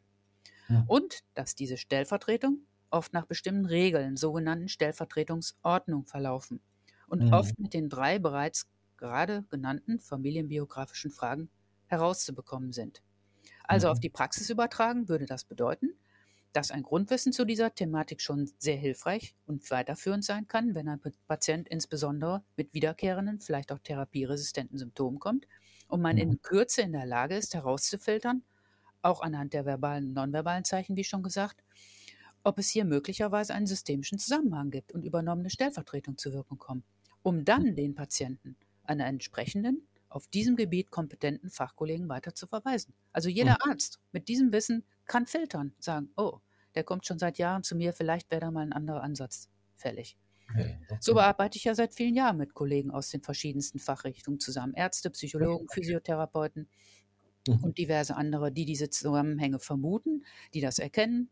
[0.67, 0.85] Hm.
[0.87, 2.61] Und dass diese Stellvertretung
[2.91, 6.61] oft nach bestimmten Regeln, sogenannten Stellvertretungsordnung, verlaufen
[7.09, 7.33] und mhm.
[7.33, 11.49] oft mit den drei bereits gerade genannten familienbiografischen Fragen
[11.87, 13.03] herauszubekommen sind.
[13.65, 13.93] Also mhm.
[13.93, 15.95] auf die Praxis übertragen würde das bedeuten,
[16.53, 21.01] dass ein Grundwissen zu dieser Thematik schon sehr hilfreich und weiterführend sein kann, wenn ein
[21.27, 25.49] Patient insbesondere mit wiederkehrenden, vielleicht auch therapieresistenten Symptomen kommt
[25.89, 26.43] und man in mhm.
[26.43, 28.45] Kürze in der Lage ist herauszufiltern,
[29.03, 31.63] auch anhand der verbalen und nonverbalen Zeichen, wie schon gesagt,
[32.45, 36.85] ob es hier möglicherweise einen systemischen Zusammenhang gibt und übernommene Stellvertretung zur Wirkung kommen,
[37.25, 38.55] um dann den Patienten
[38.85, 42.95] einer entsprechenden, auf diesem Gebiet kompetenten Fachkollegen weiter zu verweisen.
[43.13, 43.71] Also jeder mhm.
[43.71, 46.39] Arzt mit diesem Wissen kann filtern, sagen, oh,
[46.75, 50.17] der kommt schon seit Jahren zu mir, vielleicht wäre da mal ein anderer Ansatz fällig.
[50.51, 50.79] Okay.
[51.01, 54.75] So bearbeite ich ja seit vielen Jahren mit Kollegen aus den verschiedensten Fachrichtungen zusammen.
[54.75, 56.69] Ärzte, Psychologen, Physiotherapeuten
[57.49, 57.65] mhm.
[57.65, 61.31] und diverse andere, die diese Zusammenhänge vermuten, die das erkennen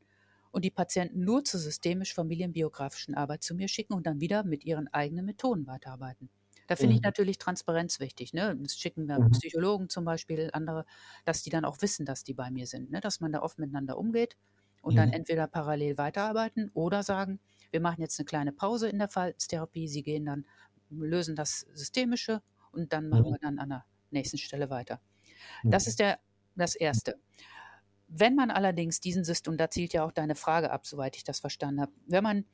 [0.53, 4.65] und die Patienten nur zur systemisch familienbiografischen Arbeit zu mir schicken und dann wieder mit
[4.65, 6.29] ihren eigenen Methoden weiterarbeiten.
[6.69, 6.99] Da finde mhm.
[6.99, 8.33] ich natürlich Transparenz wichtig.
[8.33, 8.57] Ne?
[8.63, 9.31] Das schicken wir mhm.
[9.33, 10.87] Psychologen zum Beispiel, andere,
[11.25, 13.01] dass die dann auch wissen, dass die bei mir sind, ne?
[13.01, 14.37] dass man da oft miteinander umgeht
[14.83, 14.99] und mhm.
[14.99, 17.41] dann entweder parallel weiterarbeiten oder sagen,
[17.71, 20.45] wir machen jetzt eine kleine Pause in der Verhaltenstherapie, sie gehen dann,
[20.91, 23.33] lösen das Systemische und dann machen mhm.
[23.33, 25.01] wir dann an der nächsten Stelle weiter.
[25.65, 25.89] Das mhm.
[25.89, 26.19] ist der,
[26.55, 27.19] das Erste.
[28.15, 31.25] Wenn man allerdings diesen System, und da zielt ja auch deine Frage ab, soweit ich
[31.25, 32.45] das verstanden habe, wenn man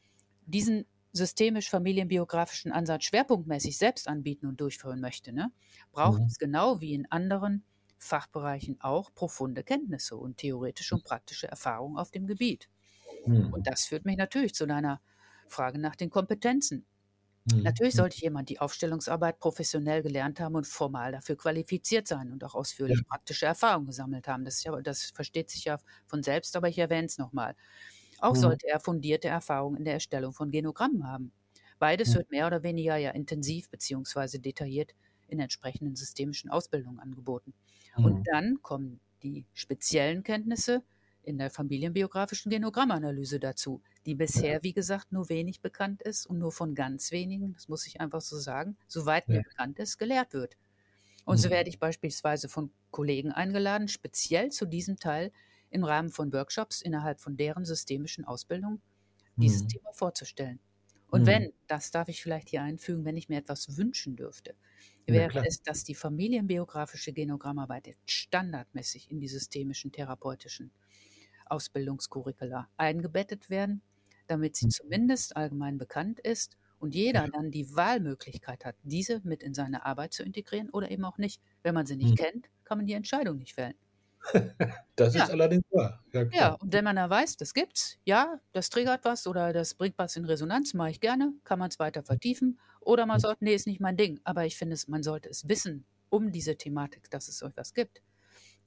[0.46, 5.50] diesen systemisch familienbiografischen Ansatz schwerpunktmäßig selbst anbieten und durchführen möchte, ne,
[5.90, 6.26] braucht mhm.
[6.26, 7.64] es genau wie in anderen
[7.98, 12.68] Fachbereichen auch profunde Kenntnisse und theoretische und praktische Erfahrungen auf dem Gebiet.
[13.26, 13.52] Mhm.
[13.52, 15.00] Und das führt mich natürlich zu deiner
[15.48, 16.86] Frage nach den Kompetenzen.
[17.52, 17.62] Mhm.
[17.62, 22.54] Natürlich sollte jemand die Aufstellungsarbeit professionell gelernt haben und formal dafür qualifiziert sein und auch
[22.54, 23.04] ausführlich ja.
[23.08, 24.44] praktische Erfahrungen gesammelt haben.
[24.44, 27.54] Das, ja, das, versteht sich ja von selbst, aber ich erwähne es nochmal.
[28.20, 28.40] Auch mhm.
[28.40, 31.32] sollte er fundierte Erfahrungen in der Erstellung von Genogrammen haben.
[31.78, 34.38] Beides wird mehr oder weniger ja intensiv bzw.
[34.38, 34.94] detailliert
[35.28, 37.54] in entsprechenden systemischen Ausbildungen angeboten.
[37.96, 40.82] Und dann kommen die speziellen Kenntnisse
[41.28, 46.50] in der familienbiografischen Genogrammanalyse dazu, die bisher, wie gesagt, nur wenig bekannt ist und nur
[46.50, 50.56] von ganz wenigen, das muss ich einfach so sagen, soweit mir bekannt ist, gelehrt wird.
[51.24, 51.52] Und so mhm.
[51.52, 55.30] werde ich beispielsweise von Kollegen eingeladen, speziell zu diesem Teil
[55.68, 58.80] im Rahmen von Workshops innerhalb von deren systemischen Ausbildung
[59.36, 59.68] dieses mhm.
[59.68, 60.58] Thema vorzustellen.
[61.10, 61.26] Und mhm.
[61.26, 64.54] wenn, das darf ich vielleicht hier einfügen, wenn ich mir etwas wünschen dürfte,
[65.06, 70.70] wäre ja, es, dass die familienbiografische Genogrammarbeit standardmäßig in die systemischen therapeutischen
[71.50, 73.82] Ausbildungskurricula eingebettet werden,
[74.26, 74.70] damit sie mhm.
[74.70, 80.12] zumindest allgemein bekannt ist und jeder dann die Wahlmöglichkeit hat, diese mit in seine Arbeit
[80.12, 81.40] zu integrieren oder eben auch nicht.
[81.62, 82.24] Wenn man sie nicht mhm.
[82.24, 83.74] kennt, kann man die Entscheidung nicht fällen.
[84.96, 85.24] das ja.
[85.24, 86.02] ist allerdings wahr.
[86.12, 89.74] Ja, ja, und wenn man da weiß, das gibt's, ja, das triggert was oder das
[89.74, 92.58] bringt was in Resonanz, mache ich gerne, kann man es weiter vertiefen.
[92.80, 93.22] Oder man mhm.
[93.22, 94.20] sagt, nee, ist nicht mein Ding.
[94.24, 98.02] Aber ich finde, man sollte es wissen um diese Thematik, dass es euch was gibt.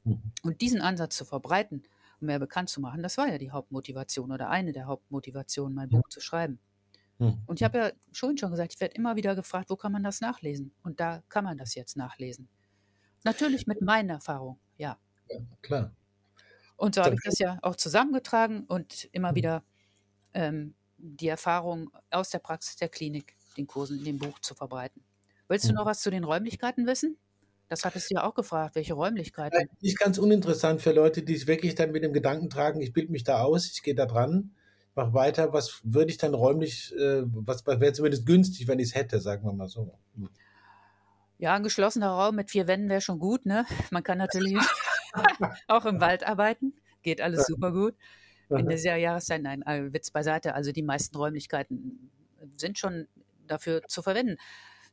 [0.04, 0.22] Mhm.
[0.44, 1.84] Und diesen Ansatz zu verbreiten,
[2.22, 3.04] mehr bekannt zu machen.
[3.04, 6.60] Das war ja die Hauptmotivation oder eine der Hauptmotivationen, mein Buch zu schreiben.
[7.46, 10.02] Und ich habe ja schon schon gesagt, ich werde immer wieder gefragt, wo kann man
[10.02, 10.74] das nachlesen?
[10.82, 12.50] Und da kann man das jetzt nachlesen.
[13.24, 14.98] Natürlich mit meinen Erfahrungen, ja.
[15.30, 15.92] Ja, klar.
[16.78, 19.64] Und so habe ich das ja auch zusammengetragen und immer wieder
[20.34, 25.04] ähm, die Erfahrung aus der Praxis der Klinik den Kursen in dem Buch zu verbreiten.
[25.48, 27.18] Willst du noch was zu den Räumlichkeiten wissen?
[27.72, 29.70] Das hattest du ja auch gefragt, welche Räumlichkeiten.
[29.80, 33.14] Nicht ganz uninteressant für Leute, die es wirklich dann mit dem Gedanken tragen, ich bilde
[33.14, 34.52] mich da aus, ich gehe da dran,
[34.94, 35.54] mache weiter.
[35.54, 39.46] Was würde ich dann räumlich, äh, was wäre zumindest günstig, wenn ich es hätte, sagen
[39.46, 39.98] wir mal so.
[40.18, 40.30] Hm.
[41.38, 43.66] Ja, ein geschlossener Raum mit vier Wänden wäre schon gut, ne?
[43.90, 44.58] Man kann natürlich
[45.70, 47.96] auch im Wald arbeiten, geht alles super gut.
[48.50, 52.12] In dieser Jahreszeit, nein, äh, Witz beiseite, also die meisten Räumlichkeiten
[52.58, 53.08] sind schon
[53.48, 54.36] dafür zu verwenden.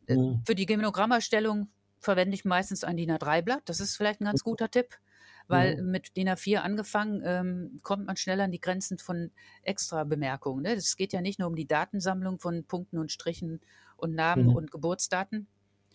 [0.06, 0.42] Mhm.
[0.46, 1.68] Für die Gemeinogrammerstellung
[2.00, 3.62] verwende ich meistens ein DIN A3-Blatt.
[3.66, 4.98] Das ist vielleicht ein ganz guter Tipp,
[5.46, 5.90] weil mhm.
[5.90, 9.30] mit DIN A4 angefangen ähm, kommt man schneller an die Grenzen von
[9.62, 10.62] extra Bemerkungen.
[10.62, 10.72] Ne?
[10.74, 13.60] Es geht ja nicht nur um die Datensammlung von Punkten und Strichen
[13.96, 14.56] und Namen mhm.
[14.56, 15.46] und Geburtsdaten.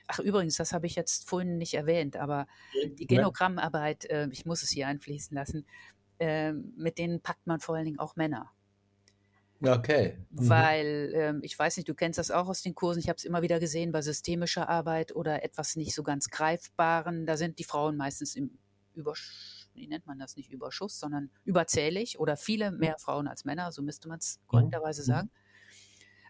[0.08, 2.46] Ach, übrigens, das habe ich jetzt vorhin nicht erwähnt, aber
[3.00, 5.66] die Genogrammarbeit, äh, ich muss es hier einfließen lassen,
[6.20, 8.52] äh, mit denen packt man vor allen Dingen auch Männer.
[9.64, 10.18] Okay.
[10.32, 10.50] Mhm.
[10.50, 13.24] Weil, ähm, ich weiß nicht, du kennst das auch aus den Kursen, ich habe es
[13.24, 17.64] immer wieder gesehen bei systemischer Arbeit oder etwas nicht so ganz Greifbaren, da sind die
[17.64, 18.58] Frauen meistens im
[18.94, 22.80] Überschuss, wie nennt man das nicht Überschuss, sondern überzählig oder viele mhm.
[22.80, 25.06] mehr Frauen als Männer, so müsste man es korrekterweise mhm.
[25.06, 25.32] sagen.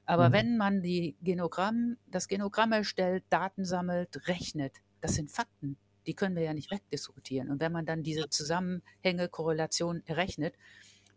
[0.05, 0.33] Aber mhm.
[0.33, 5.77] wenn man die Genogramm, das Genogramm erstellt, Daten sammelt, rechnet, das sind Fakten.
[6.05, 7.49] Die können wir ja nicht wegdiskutieren.
[7.49, 10.55] Und wenn man dann diese Zusammenhänge, Korrelation errechnet,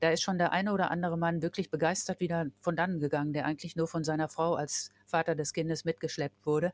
[0.01, 3.47] da ist schon der eine oder andere Mann wirklich begeistert wieder von dann gegangen, der
[3.47, 6.73] eigentlich nur von seiner Frau als Vater des Kindes mitgeschleppt wurde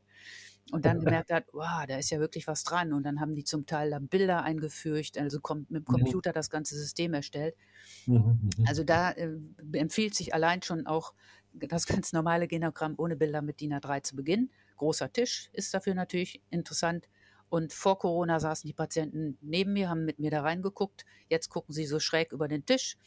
[0.71, 2.93] und dann gemerkt hat, wow, da ist ja wirklich was dran.
[2.93, 5.85] Und dann haben die zum Teil dann Bilder eingefügt, also mit dem mhm.
[5.85, 7.55] Computer das ganze System erstellt.
[8.05, 8.65] Mhm, mhm.
[8.67, 9.29] Also da äh,
[9.73, 11.13] empfiehlt sich allein schon auch
[11.53, 14.51] das ganz normale Genogramm ohne Bilder mit DIN A3 zu beginnen.
[14.77, 17.07] Großer Tisch ist dafür natürlich interessant.
[17.53, 21.05] Und vor Corona saßen die Patienten neben mir, haben mit mir da reingeguckt.
[21.29, 22.97] Jetzt gucken sie so schräg über den Tisch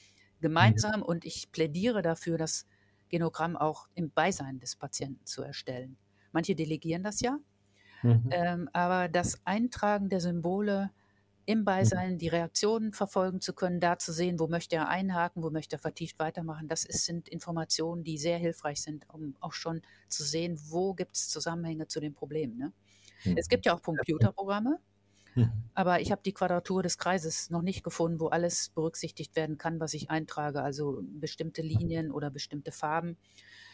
[0.41, 1.01] gemeinsam.
[1.01, 1.03] Mhm.
[1.03, 2.65] Und ich plädiere dafür, das
[3.09, 5.97] Genogramm auch im Beisein des Patienten zu erstellen.
[6.31, 7.41] Manche delegieren das ja.
[8.05, 8.29] Mhm.
[8.31, 10.93] Ähm, aber das Eintragen der Symbole
[11.45, 12.19] im Beisein, mhm.
[12.19, 15.81] die Reaktionen verfolgen zu können, da zu sehen, wo möchte er einhaken, wo möchte er
[15.81, 20.57] vertieft weitermachen, das ist, sind Informationen, die sehr hilfreich sind, um auch schon zu sehen,
[20.69, 22.57] wo gibt es Zusammenhänge zu den Problemen.
[22.59, 22.73] Ne?
[23.37, 24.79] Es gibt ja auch Computerprogramme,
[25.35, 25.51] mhm.
[25.75, 29.81] aber ich habe die Quadratur des Kreises noch nicht gefunden, wo alles berücksichtigt werden kann,
[29.81, 33.17] was ich eintrage, also bestimmte Linien oder bestimmte Farben.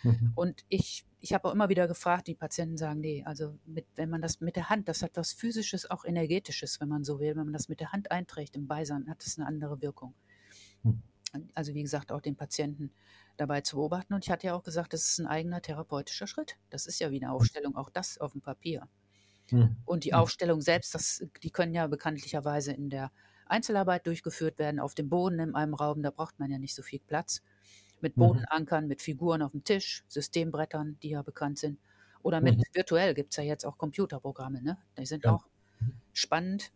[0.02, 0.32] Mhm.
[0.34, 4.10] Und ich, ich habe auch immer wieder gefragt, die Patienten sagen, nee, also mit, wenn
[4.10, 7.36] man das mit der Hand, das hat was Physisches, auch Energetisches, wenn man so will,
[7.36, 10.14] wenn man das mit der Hand einträgt im Beisein, hat das eine andere Wirkung.
[10.82, 11.02] Mhm.
[11.54, 12.92] Also wie gesagt, auch den Patienten
[13.36, 14.14] dabei zu beobachten.
[14.14, 16.58] Und ich hatte ja auch gesagt, das ist ein eigener therapeutischer Schritt.
[16.70, 17.32] Das ist ja wie eine mhm.
[17.32, 18.88] Aufstellung, auch das auf dem Papier.
[19.52, 19.76] Mhm.
[19.84, 20.18] Und die mhm.
[20.18, 23.12] Aufstellung selbst, das, die können ja bekanntlicherweise in der
[23.46, 26.82] Einzelarbeit durchgeführt werden, auf dem Boden in einem Raum, da braucht man ja nicht so
[26.82, 27.42] viel Platz.
[28.00, 28.22] Mit mhm.
[28.22, 31.78] Bodenankern, mit Figuren auf dem Tisch, Systembrettern, die ja bekannt sind.
[32.22, 32.62] Oder mit mhm.
[32.72, 34.78] virtuell gibt es ja jetzt auch Computerprogramme, ne?
[34.98, 35.32] Die sind ja.
[35.32, 35.46] auch
[36.12, 36.72] spannend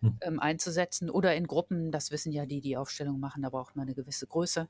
[0.00, 0.18] mhm.
[0.22, 1.10] ähm, einzusetzen.
[1.10, 4.26] Oder in Gruppen, das wissen ja die, die Aufstellungen machen, da braucht man eine gewisse
[4.26, 4.68] Größe.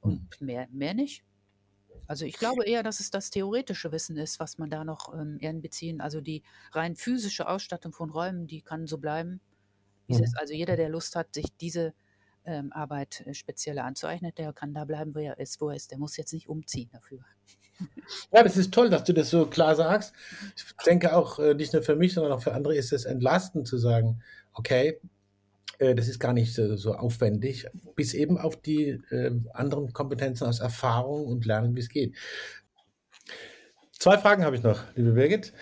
[0.00, 1.24] Und mehr, mehr nicht.
[2.06, 5.38] Also ich glaube eher, dass es das theoretische Wissen ist, was man da noch ähm,
[5.42, 6.00] einbeziehen.
[6.00, 6.42] Also die
[6.72, 9.40] rein physische Ausstattung von Räumen, die kann so bleiben.
[10.08, 10.24] Mhm.
[10.36, 11.94] Also jeder, der Lust hat, sich diese
[12.44, 15.90] ähm, Arbeit äh, speziell anzueignen, der kann da bleiben, wo er ist, wo er ist.
[15.90, 17.20] Der muss jetzt nicht umziehen dafür.
[18.32, 20.12] Ja, das ist toll, dass du das so klar sagst.
[20.56, 23.66] Ich denke auch, äh, nicht nur für mich, sondern auch für andere ist es entlastend
[23.66, 24.22] zu sagen,
[24.52, 25.00] okay,
[25.94, 27.66] das ist gar nicht so, so, aufwendig,
[27.96, 32.14] bis eben auf die äh, anderen Kompetenzen aus Erfahrung und Lernen, wie es geht.
[33.98, 35.52] Zwei Fragen habe ich noch, liebe Birgit.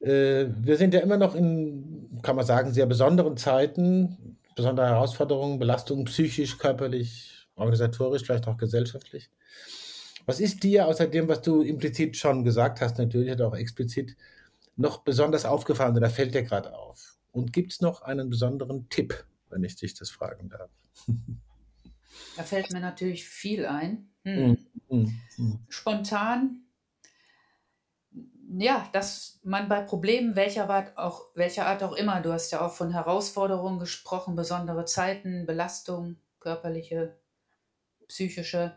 [0.00, 5.58] Äh, wir sind ja immer noch in, kann man sagen, sehr besonderen Zeiten, besondere Herausforderungen,
[5.58, 9.30] Belastungen psychisch, körperlich, organisatorisch, vielleicht auch gesellschaftlich.
[10.26, 14.16] Was ist dir außer dem, was du implizit schon gesagt hast, natürlich auch explizit,
[14.76, 17.18] noch besonders aufgefallen oder fällt dir gerade auf?
[17.32, 19.24] Und gibt es noch einen besonderen Tipp,
[19.54, 20.70] wenn ich dich das fragen darf.
[22.36, 24.10] Da fällt mir natürlich viel ein.
[24.24, 24.58] Hm.
[24.88, 26.64] Mm, mm, Spontan,
[28.58, 32.60] ja, dass man bei Problemen welcher Art, auch, welcher Art auch immer, du hast ja
[32.60, 37.16] auch von Herausforderungen gesprochen, besondere Zeiten, Belastung, körperliche,
[38.08, 38.76] psychische,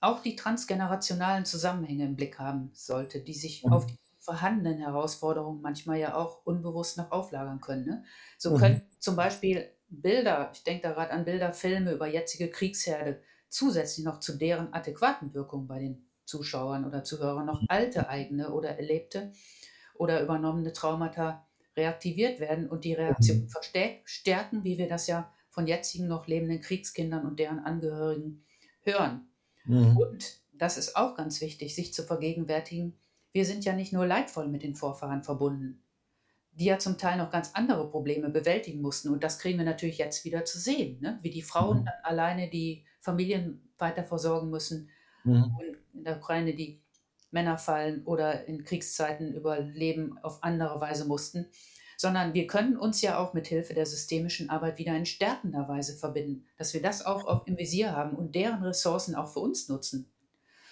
[0.00, 3.72] auch die transgenerationalen Zusammenhänge im Blick haben sollte, die sich mhm.
[3.72, 7.86] auf die vorhandenen Herausforderungen manchmal ja auch unbewusst noch auflagern können.
[7.86, 8.04] Ne?
[8.36, 8.58] So mhm.
[8.58, 14.04] können zum Beispiel Bilder, ich denke da gerade an Bilder, Filme über jetzige Kriegsherde, zusätzlich
[14.04, 19.32] noch zu deren adäquaten Wirkung bei den Zuschauern oder Zuhörern noch alte eigene oder erlebte
[19.94, 23.48] oder übernommene Traumata reaktiviert werden und die Reaktion mhm.
[23.48, 28.44] verstärken, wie wir das ja von jetzigen noch lebenden Kriegskindern und deren Angehörigen
[28.82, 29.28] hören.
[29.64, 29.96] Mhm.
[29.96, 32.98] Und das ist auch ganz wichtig, sich zu vergegenwärtigen,
[33.32, 35.82] wir sind ja nicht nur leidvoll mit den Vorfahren verbunden,
[36.58, 39.10] die ja zum Teil noch ganz andere Probleme bewältigen mussten.
[39.10, 41.18] Und das kriegen wir natürlich jetzt wieder zu sehen, ne?
[41.22, 41.88] wie die Frauen mhm.
[42.02, 44.90] alleine die Familien weiter versorgen müssen
[45.22, 45.44] mhm.
[45.44, 46.82] und in der Ukraine die
[47.30, 51.46] Männer fallen oder in Kriegszeiten überleben auf andere Weise mussten,
[51.96, 55.96] sondern wir können uns ja auch mit Hilfe der systemischen Arbeit wieder in stärkender Weise
[55.96, 60.10] verbinden, dass wir das auch im Visier haben und deren Ressourcen auch für uns nutzen,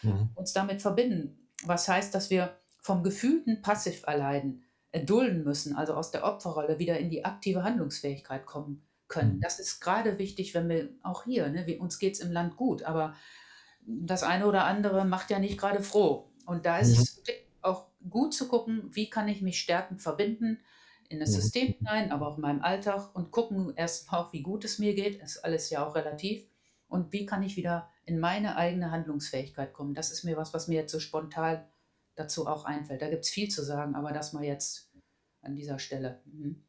[0.03, 0.30] mhm.
[0.34, 1.47] uns damit verbinden.
[1.64, 4.66] Was heißt, dass wir vom gefühlten Passiverleiden
[4.97, 9.36] erdulden müssen, also aus der Opferrolle wieder in die aktive Handlungsfähigkeit kommen können.
[9.36, 9.40] Mhm.
[9.40, 12.57] Das ist gerade wichtig, wenn wir auch hier, ne, wir, uns geht es im Land
[12.57, 13.14] gut, aber
[13.86, 16.32] das eine oder andere macht ja nicht gerade froh.
[16.47, 17.03] Und da ist mhm.
[17.03, 17.22] es
[17.61, 20.61] auch gut zu gucken, wie kann ich mich stärkend verbinden
[21.09, 21.34] in das mhm.
[21.34, 24.94] System hinein, aber auch in meinem Alltag und gucken erstmal auch, wie gut es mir
[24.94, 25.20] geht.
[25.20, 26.49] Das ist alles ja auch relativ.
[26.88, 29.94] Und wie kann ich wieder in meine eigene Handlungsfähigkeit kommen?
[29.94, 31.64] Das ist mir was, was mir jetzt so spontan
[32.14, 33.03] dazu auch einfällt.
[33.03, 34.86] Da gibt es viel zu sagen, aber das mal jetzt
[35.47, 36.20] an dieser Stelle.
[36.26, 36.62] Mhm.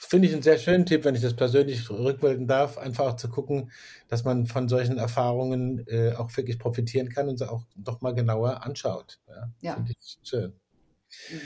[0.00, 3.16] Das finde ich einen sehr schönen Tipp, wenn ich das persönlich rückmelden darf, einfach auch
[3.16, 3.70] zu gucken,
[4.08, 8.14] dass man von solchen Erfahrungen äh, auch wirklich profitieren kann und sie auch doch mal
[8.14, 9.18] genauer anschaut.
[9.28, 9.74] Ja, ja.
[9.74, 10.52] Finde ich schön.
[11.30, 11.40] Mhm.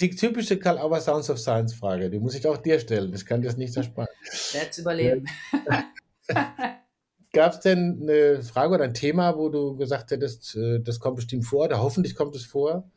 [0.00, 3.12] Die typische Karl Auer Sounds of Science Frage, die muss ich auch dir stellen.
[3.14, 4.08] Ich kann das nicht ersparen.
[4.52, 5.26] Jetzt überleben.
[7.32, 11.16] Gab es denn eine Frage oder ein Thema, wo du gesagt hättest, äh, das kommt
[11.16, 12.90] bestimmt vor oder hoffentlich kommt es vor?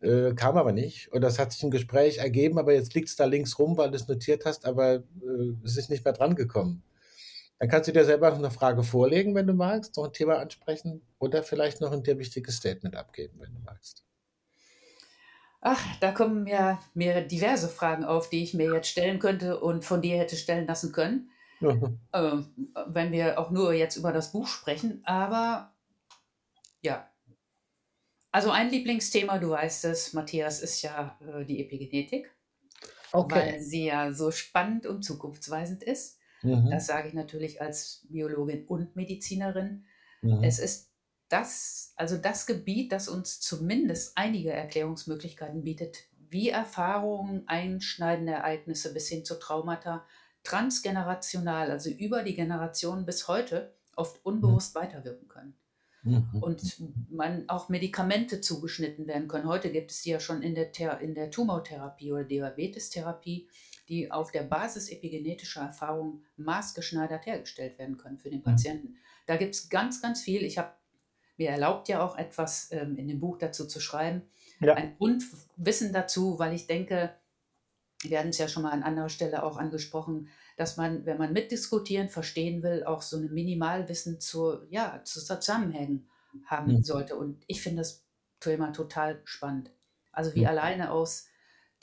[0.00, 1.12] Äh, kam aber nicht.
[1.12, 3.90] Und das hat sich im Gespräch ergeben, aber jetzt liegt es da links rum, weil
[3.90, 6.82] du es notiert hast, aber äh, es ist nicht mehr dran gekommen.
[7.58, 10.38] Dann kannst du dir selber noch eine Frage vorlegen, wenn du magst, noch ein Thema
[10.38, 14.02] ansprechen oder vielleicht noch ein dir wichtiges Statement abgeben, wenn du magst.
[15.60, 19.84] Ach, da kommen ja mir diverse Fragen auf, die ich mir jetzt stellen könnte und
[19.84, 21.30] von dir hätte stellen lassen können.
[22.12, 22.36] äh,
[22.86, 25.02] wenn wir auch nur jetzt über das Buch sprechen.
[25.04, 25.74] Aber
[26.80, 27.09] ja,
[28.32, 32.30] also ein Lieblingsthema, du weißt es, Matthias, ist ja äh, die Epigenetik,
[33.12, 33.34] okay.
[33.34, 36.18] weil sie ja so spannend und zukunftsweisend ist.
[36.42, 36.70] Mhm.
[36.70, 39.84] Das sage ich natürlich als Biologin und Medizinerin.
[40.22, 40.42] Mhm.
[40.42, 40.90] Es ist
[41.28, 49.08] das, also das Gebiet, das uns zumindest einige Erklärungsmöglichkeiten bietet, wie Erfahrungen, einschneidende Ereignisse bis
[49.08, 50.06] hin zu Traumata
[50.42, 54.80] transgenerational, also über die Generationen bis heute, oft unbewusst mhm.
[54.80, 55.59] weiterwirken können.
[56.02, 56.28] Mhm.
[56.40, 59.46] Und man auch Medikamente zugeschnitten werden können.
[59.46, 63.48] Heute gibt es die ja schon in der, in der Tumortherapie oder Diabetestherapie,
[63.88, 68.44] die auf der Basis epigenetischer Erfahrungen maßgeschneidert hergestellt werden können für den mhm.
[68.44, 68.96] Patienten.
[69.26, 70.42] Da gibt es ganz, ganz viel.
[70.42, 70.72] Ich habe
[71.36, 74.22] mir erlaubt ja auch etwas ähm, in dem Buch dazu zu schreiben.
[74.60, 74.74] Ja.
[74.74, 77.14] Ein Grundwissen dazu, weil ich denke,
[78.02, 80.28] wir hatten es ja schon mal an anderer Stelle auch angesprochen,
[80.60, 86.06] dass man, wenn man mitdiskutieren, verstehen will, auch so ein Minimalwissen zu, ja, zu Zusammenhängen
[86.44, 86.82] haben mhm.
[86.82, 87.16] sollte.
[87.16, 88.04] Und ich finde das
[88.40, 89.70] Thema total spannend.
[90.12, 90.48] Also wie mhm.
[90.48, 91.28] alleine aus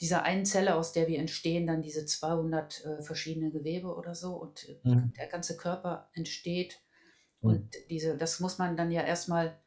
[0.00, 4.36] dieser einen Zelle, aus der wir entstehen, dann diese 200 äh, verschiedene Gewebe oder so
[4.36, 5.12] und äh, mhm.
[5.18, 6.78] der ganze Körper entsteht.
[7.40, 7.50] Mhm.
[7.50, 9.58] Und diese, das muss man dann ja erstmal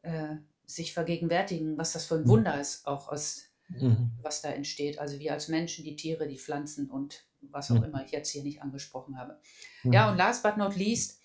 [0.00, 2.28] äh, sich vergegenwärtigen, was das für ein mhm.
[2.28, 4.12] Wunder ist, auch aus mhm.
[4.22, 4.98] was da entsteht.
[4.98, 7.84] Also wir als Menschen, die Tiere, die Pflanzen und was auch mhm.
[7.84, 9.38] immer ich jetzt hier nicht angesprochen habe.
[9.82, 9.92] Mhm.
[9.92, 11.20] Ja, und last but not least,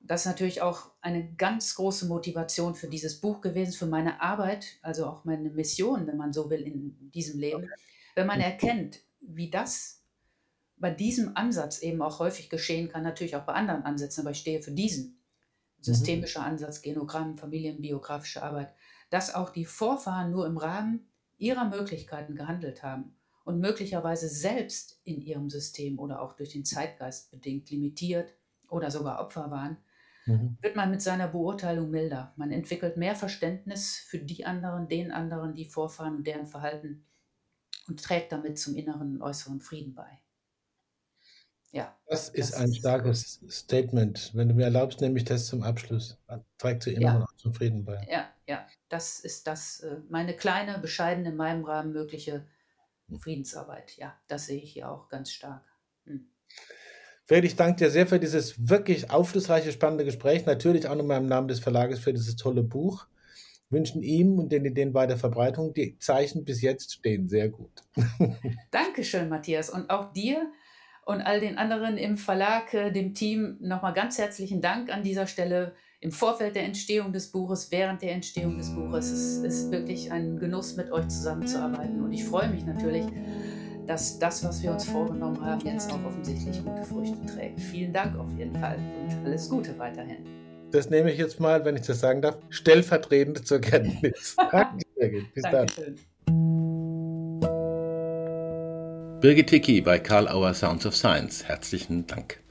[0.00, 4.78] das ist natürlich auch eine ganz große Motivation für dieses Buch gewesen, für meine Arbeit,
[4.82, 7.68] also auch meine Mission, wenn man so will, in diesem Leben.
[8.14, 8.44] Wenn man mhm.
[8.44, 10.02] erkennt, wie das
[10.76, 14.38] bei diesem Ansatz eben auch häufig geschehen kann, natürlich auch bei anderen Ansätzen, aber ich
[14.38, 15.10] stehe für diesen.
[15.10, 15.82] Mhm.
[15.82, 18.72] Systemischer Ansatz, Genogramm, familienbiografische Arbeit,
[19.10, 21.06] dass auch die Vorfahren nur im Rahmen
[21.38, 27.30] ihrer Möglichkeiten gehandelt haben und möglicherweise selbst in ihrem System oder auch durch den Zeitgeist
[27.30, 28.34] bedingt limitiert
[28.68, 29.76] oder sogar Opfer waren,
[30.26, 30.56] mhm.
[30.60, 32.32] wird man mit seiner Beurteilung milder.
[32.36, 37.04] Man entwickelt mehr Verständnis für die anderen, den anderen, die Vorfahren und deren Verhalten
[37.88, 40.22] und trägt damit zum inneren und äußeren Frieden bei.
[41.72, 41.96] Ja.
[42.06, 44.30] Das ist das ein starkes Statement.
[44.34, 46.18] Wenn du mir erlaubst, nehme ich das zum Abschluss.
[46.58, 47.26] Trägt zu inneren ja.
[47.28, 48.06] und zum Frieden bei.
[48.10, 48.66] Ja, ja.
[48.90, 52.46] Das ist das, äh, meine kleine, bescheidene, in meinem Rahmen mögliche.
[53.18, 53.96] Friedensarbeit.
[53.96, 55.64] Ja, das sehe ich hier auch ganz stark.
[56.06, 56.26] Hm.
[57.26, 60.44] Fred, ich danke dir sehr für dieses wirklich aufschlussreiche, spannende Gespräch.
[60.44, 63.06] Natürlich auch nochmal im Namen des Verlages für dieses tolle Buch.
[63.70, 65.72] Wünschen ihm und den Ideen weiter Verbreitung.
[65.72, 67.84] Die Zeichen bis jetzt stehen sehr gut.
[68.70, 69.70] Dankeschön, Matthias.
[69.70, 70.52] Und auch dir
[71.06, 75.26] und all den anderen im Verlag, äh, dem Team nochmal ganz herzlichen Dank an dieser
[75.26, 79.08] Stelle im Vorfeld der Entstehung des Buches, während der Entstehung des Buches.
[79.08, 82.02] Es ist wirklich ein Genuss, mit euch zusammenzuarbeiten.
[82.02, 83.04] Und ich freue mich natürlich,
[83.86, 87.60] dass das, was wir uns vorgenommen haben, jetzt auch offensichtlich gute Früchte trägt.
[87.60, 90.26] Vielen Dank auf jeden Fall und alles Gute weiterhin.
[90.72, 94.34] das nehme ich jetzt mal, wenn ich das sagen darf, stellvertretend zur Kenntnis.
[94.50, 95.34] Danke, Birgit.
[95.34, 95.96] Bis Dankeschön.
[96.26, 96.40] dann.
[99.20, 101.44] Birgit Hickey bei Karl Auer Sounds of Science.
[101.44, 102.41] Herzlichen Dank.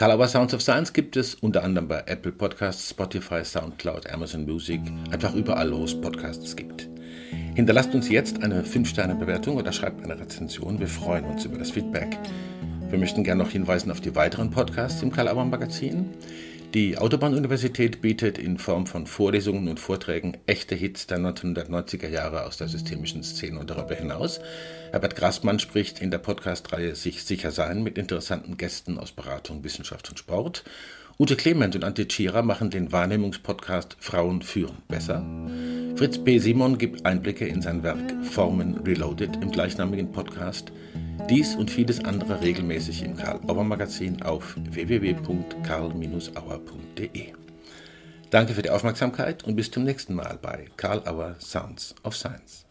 [0.00, 4.46] Karl Auer Sounds of Science gibt es unter anderem bei Apple Podcasts, Spotify, Soundcloud, Amazon
[4.46, 4.80] Music,
[5.10, 6.88] einfach überall, wo es Podcasts gibt.
[7.54, 10.80] Hinterlasst uns jetzt eine 5-Sterne-Bewertung oder schreibt eine Rezension.
[10.80, 12.16] Wir freuen uns über das Feedback.
[12.88, 16.08] Wir möchten gerne noch hinweisen auf die weiteren Podcasts im Karl Auer Magazin.
[16.74, 22.58] Die Autobahnuniversität bietet in Form von Vorlesungen und Vorträgen echte Hits der 1990er Jahre aus
[22.58, 24.38] der systemischen Szene und darüber hinaus.
[24.92, 30.10] Herbert Grassmann spricht in der Podcast-Reihe Sich sicher sein mit interessanten Gästen aus Beratung, Wissenschaft
[30.10, 30.62] und Sport.
[31.20, 35.22] Ute Clement und Antje Tschira machen den Wahrnehmungspodcast Frauen führen besser.
[35.94, 36.38] Fritz B.
[36.38, 40.72] Simon gibt Einblicke in sein Werk Formen Reloaded im gleichnamigen Podcast.
[41.28, 47.26] Dies und vieles andere regelmäßig im Karl Auer Magazin auf www.karl-auer.de.
[48.30, 52.64] Danke für die Aufmerksamkeit und bis zum nächsten Mal bei Karl Auer Sounds of Science.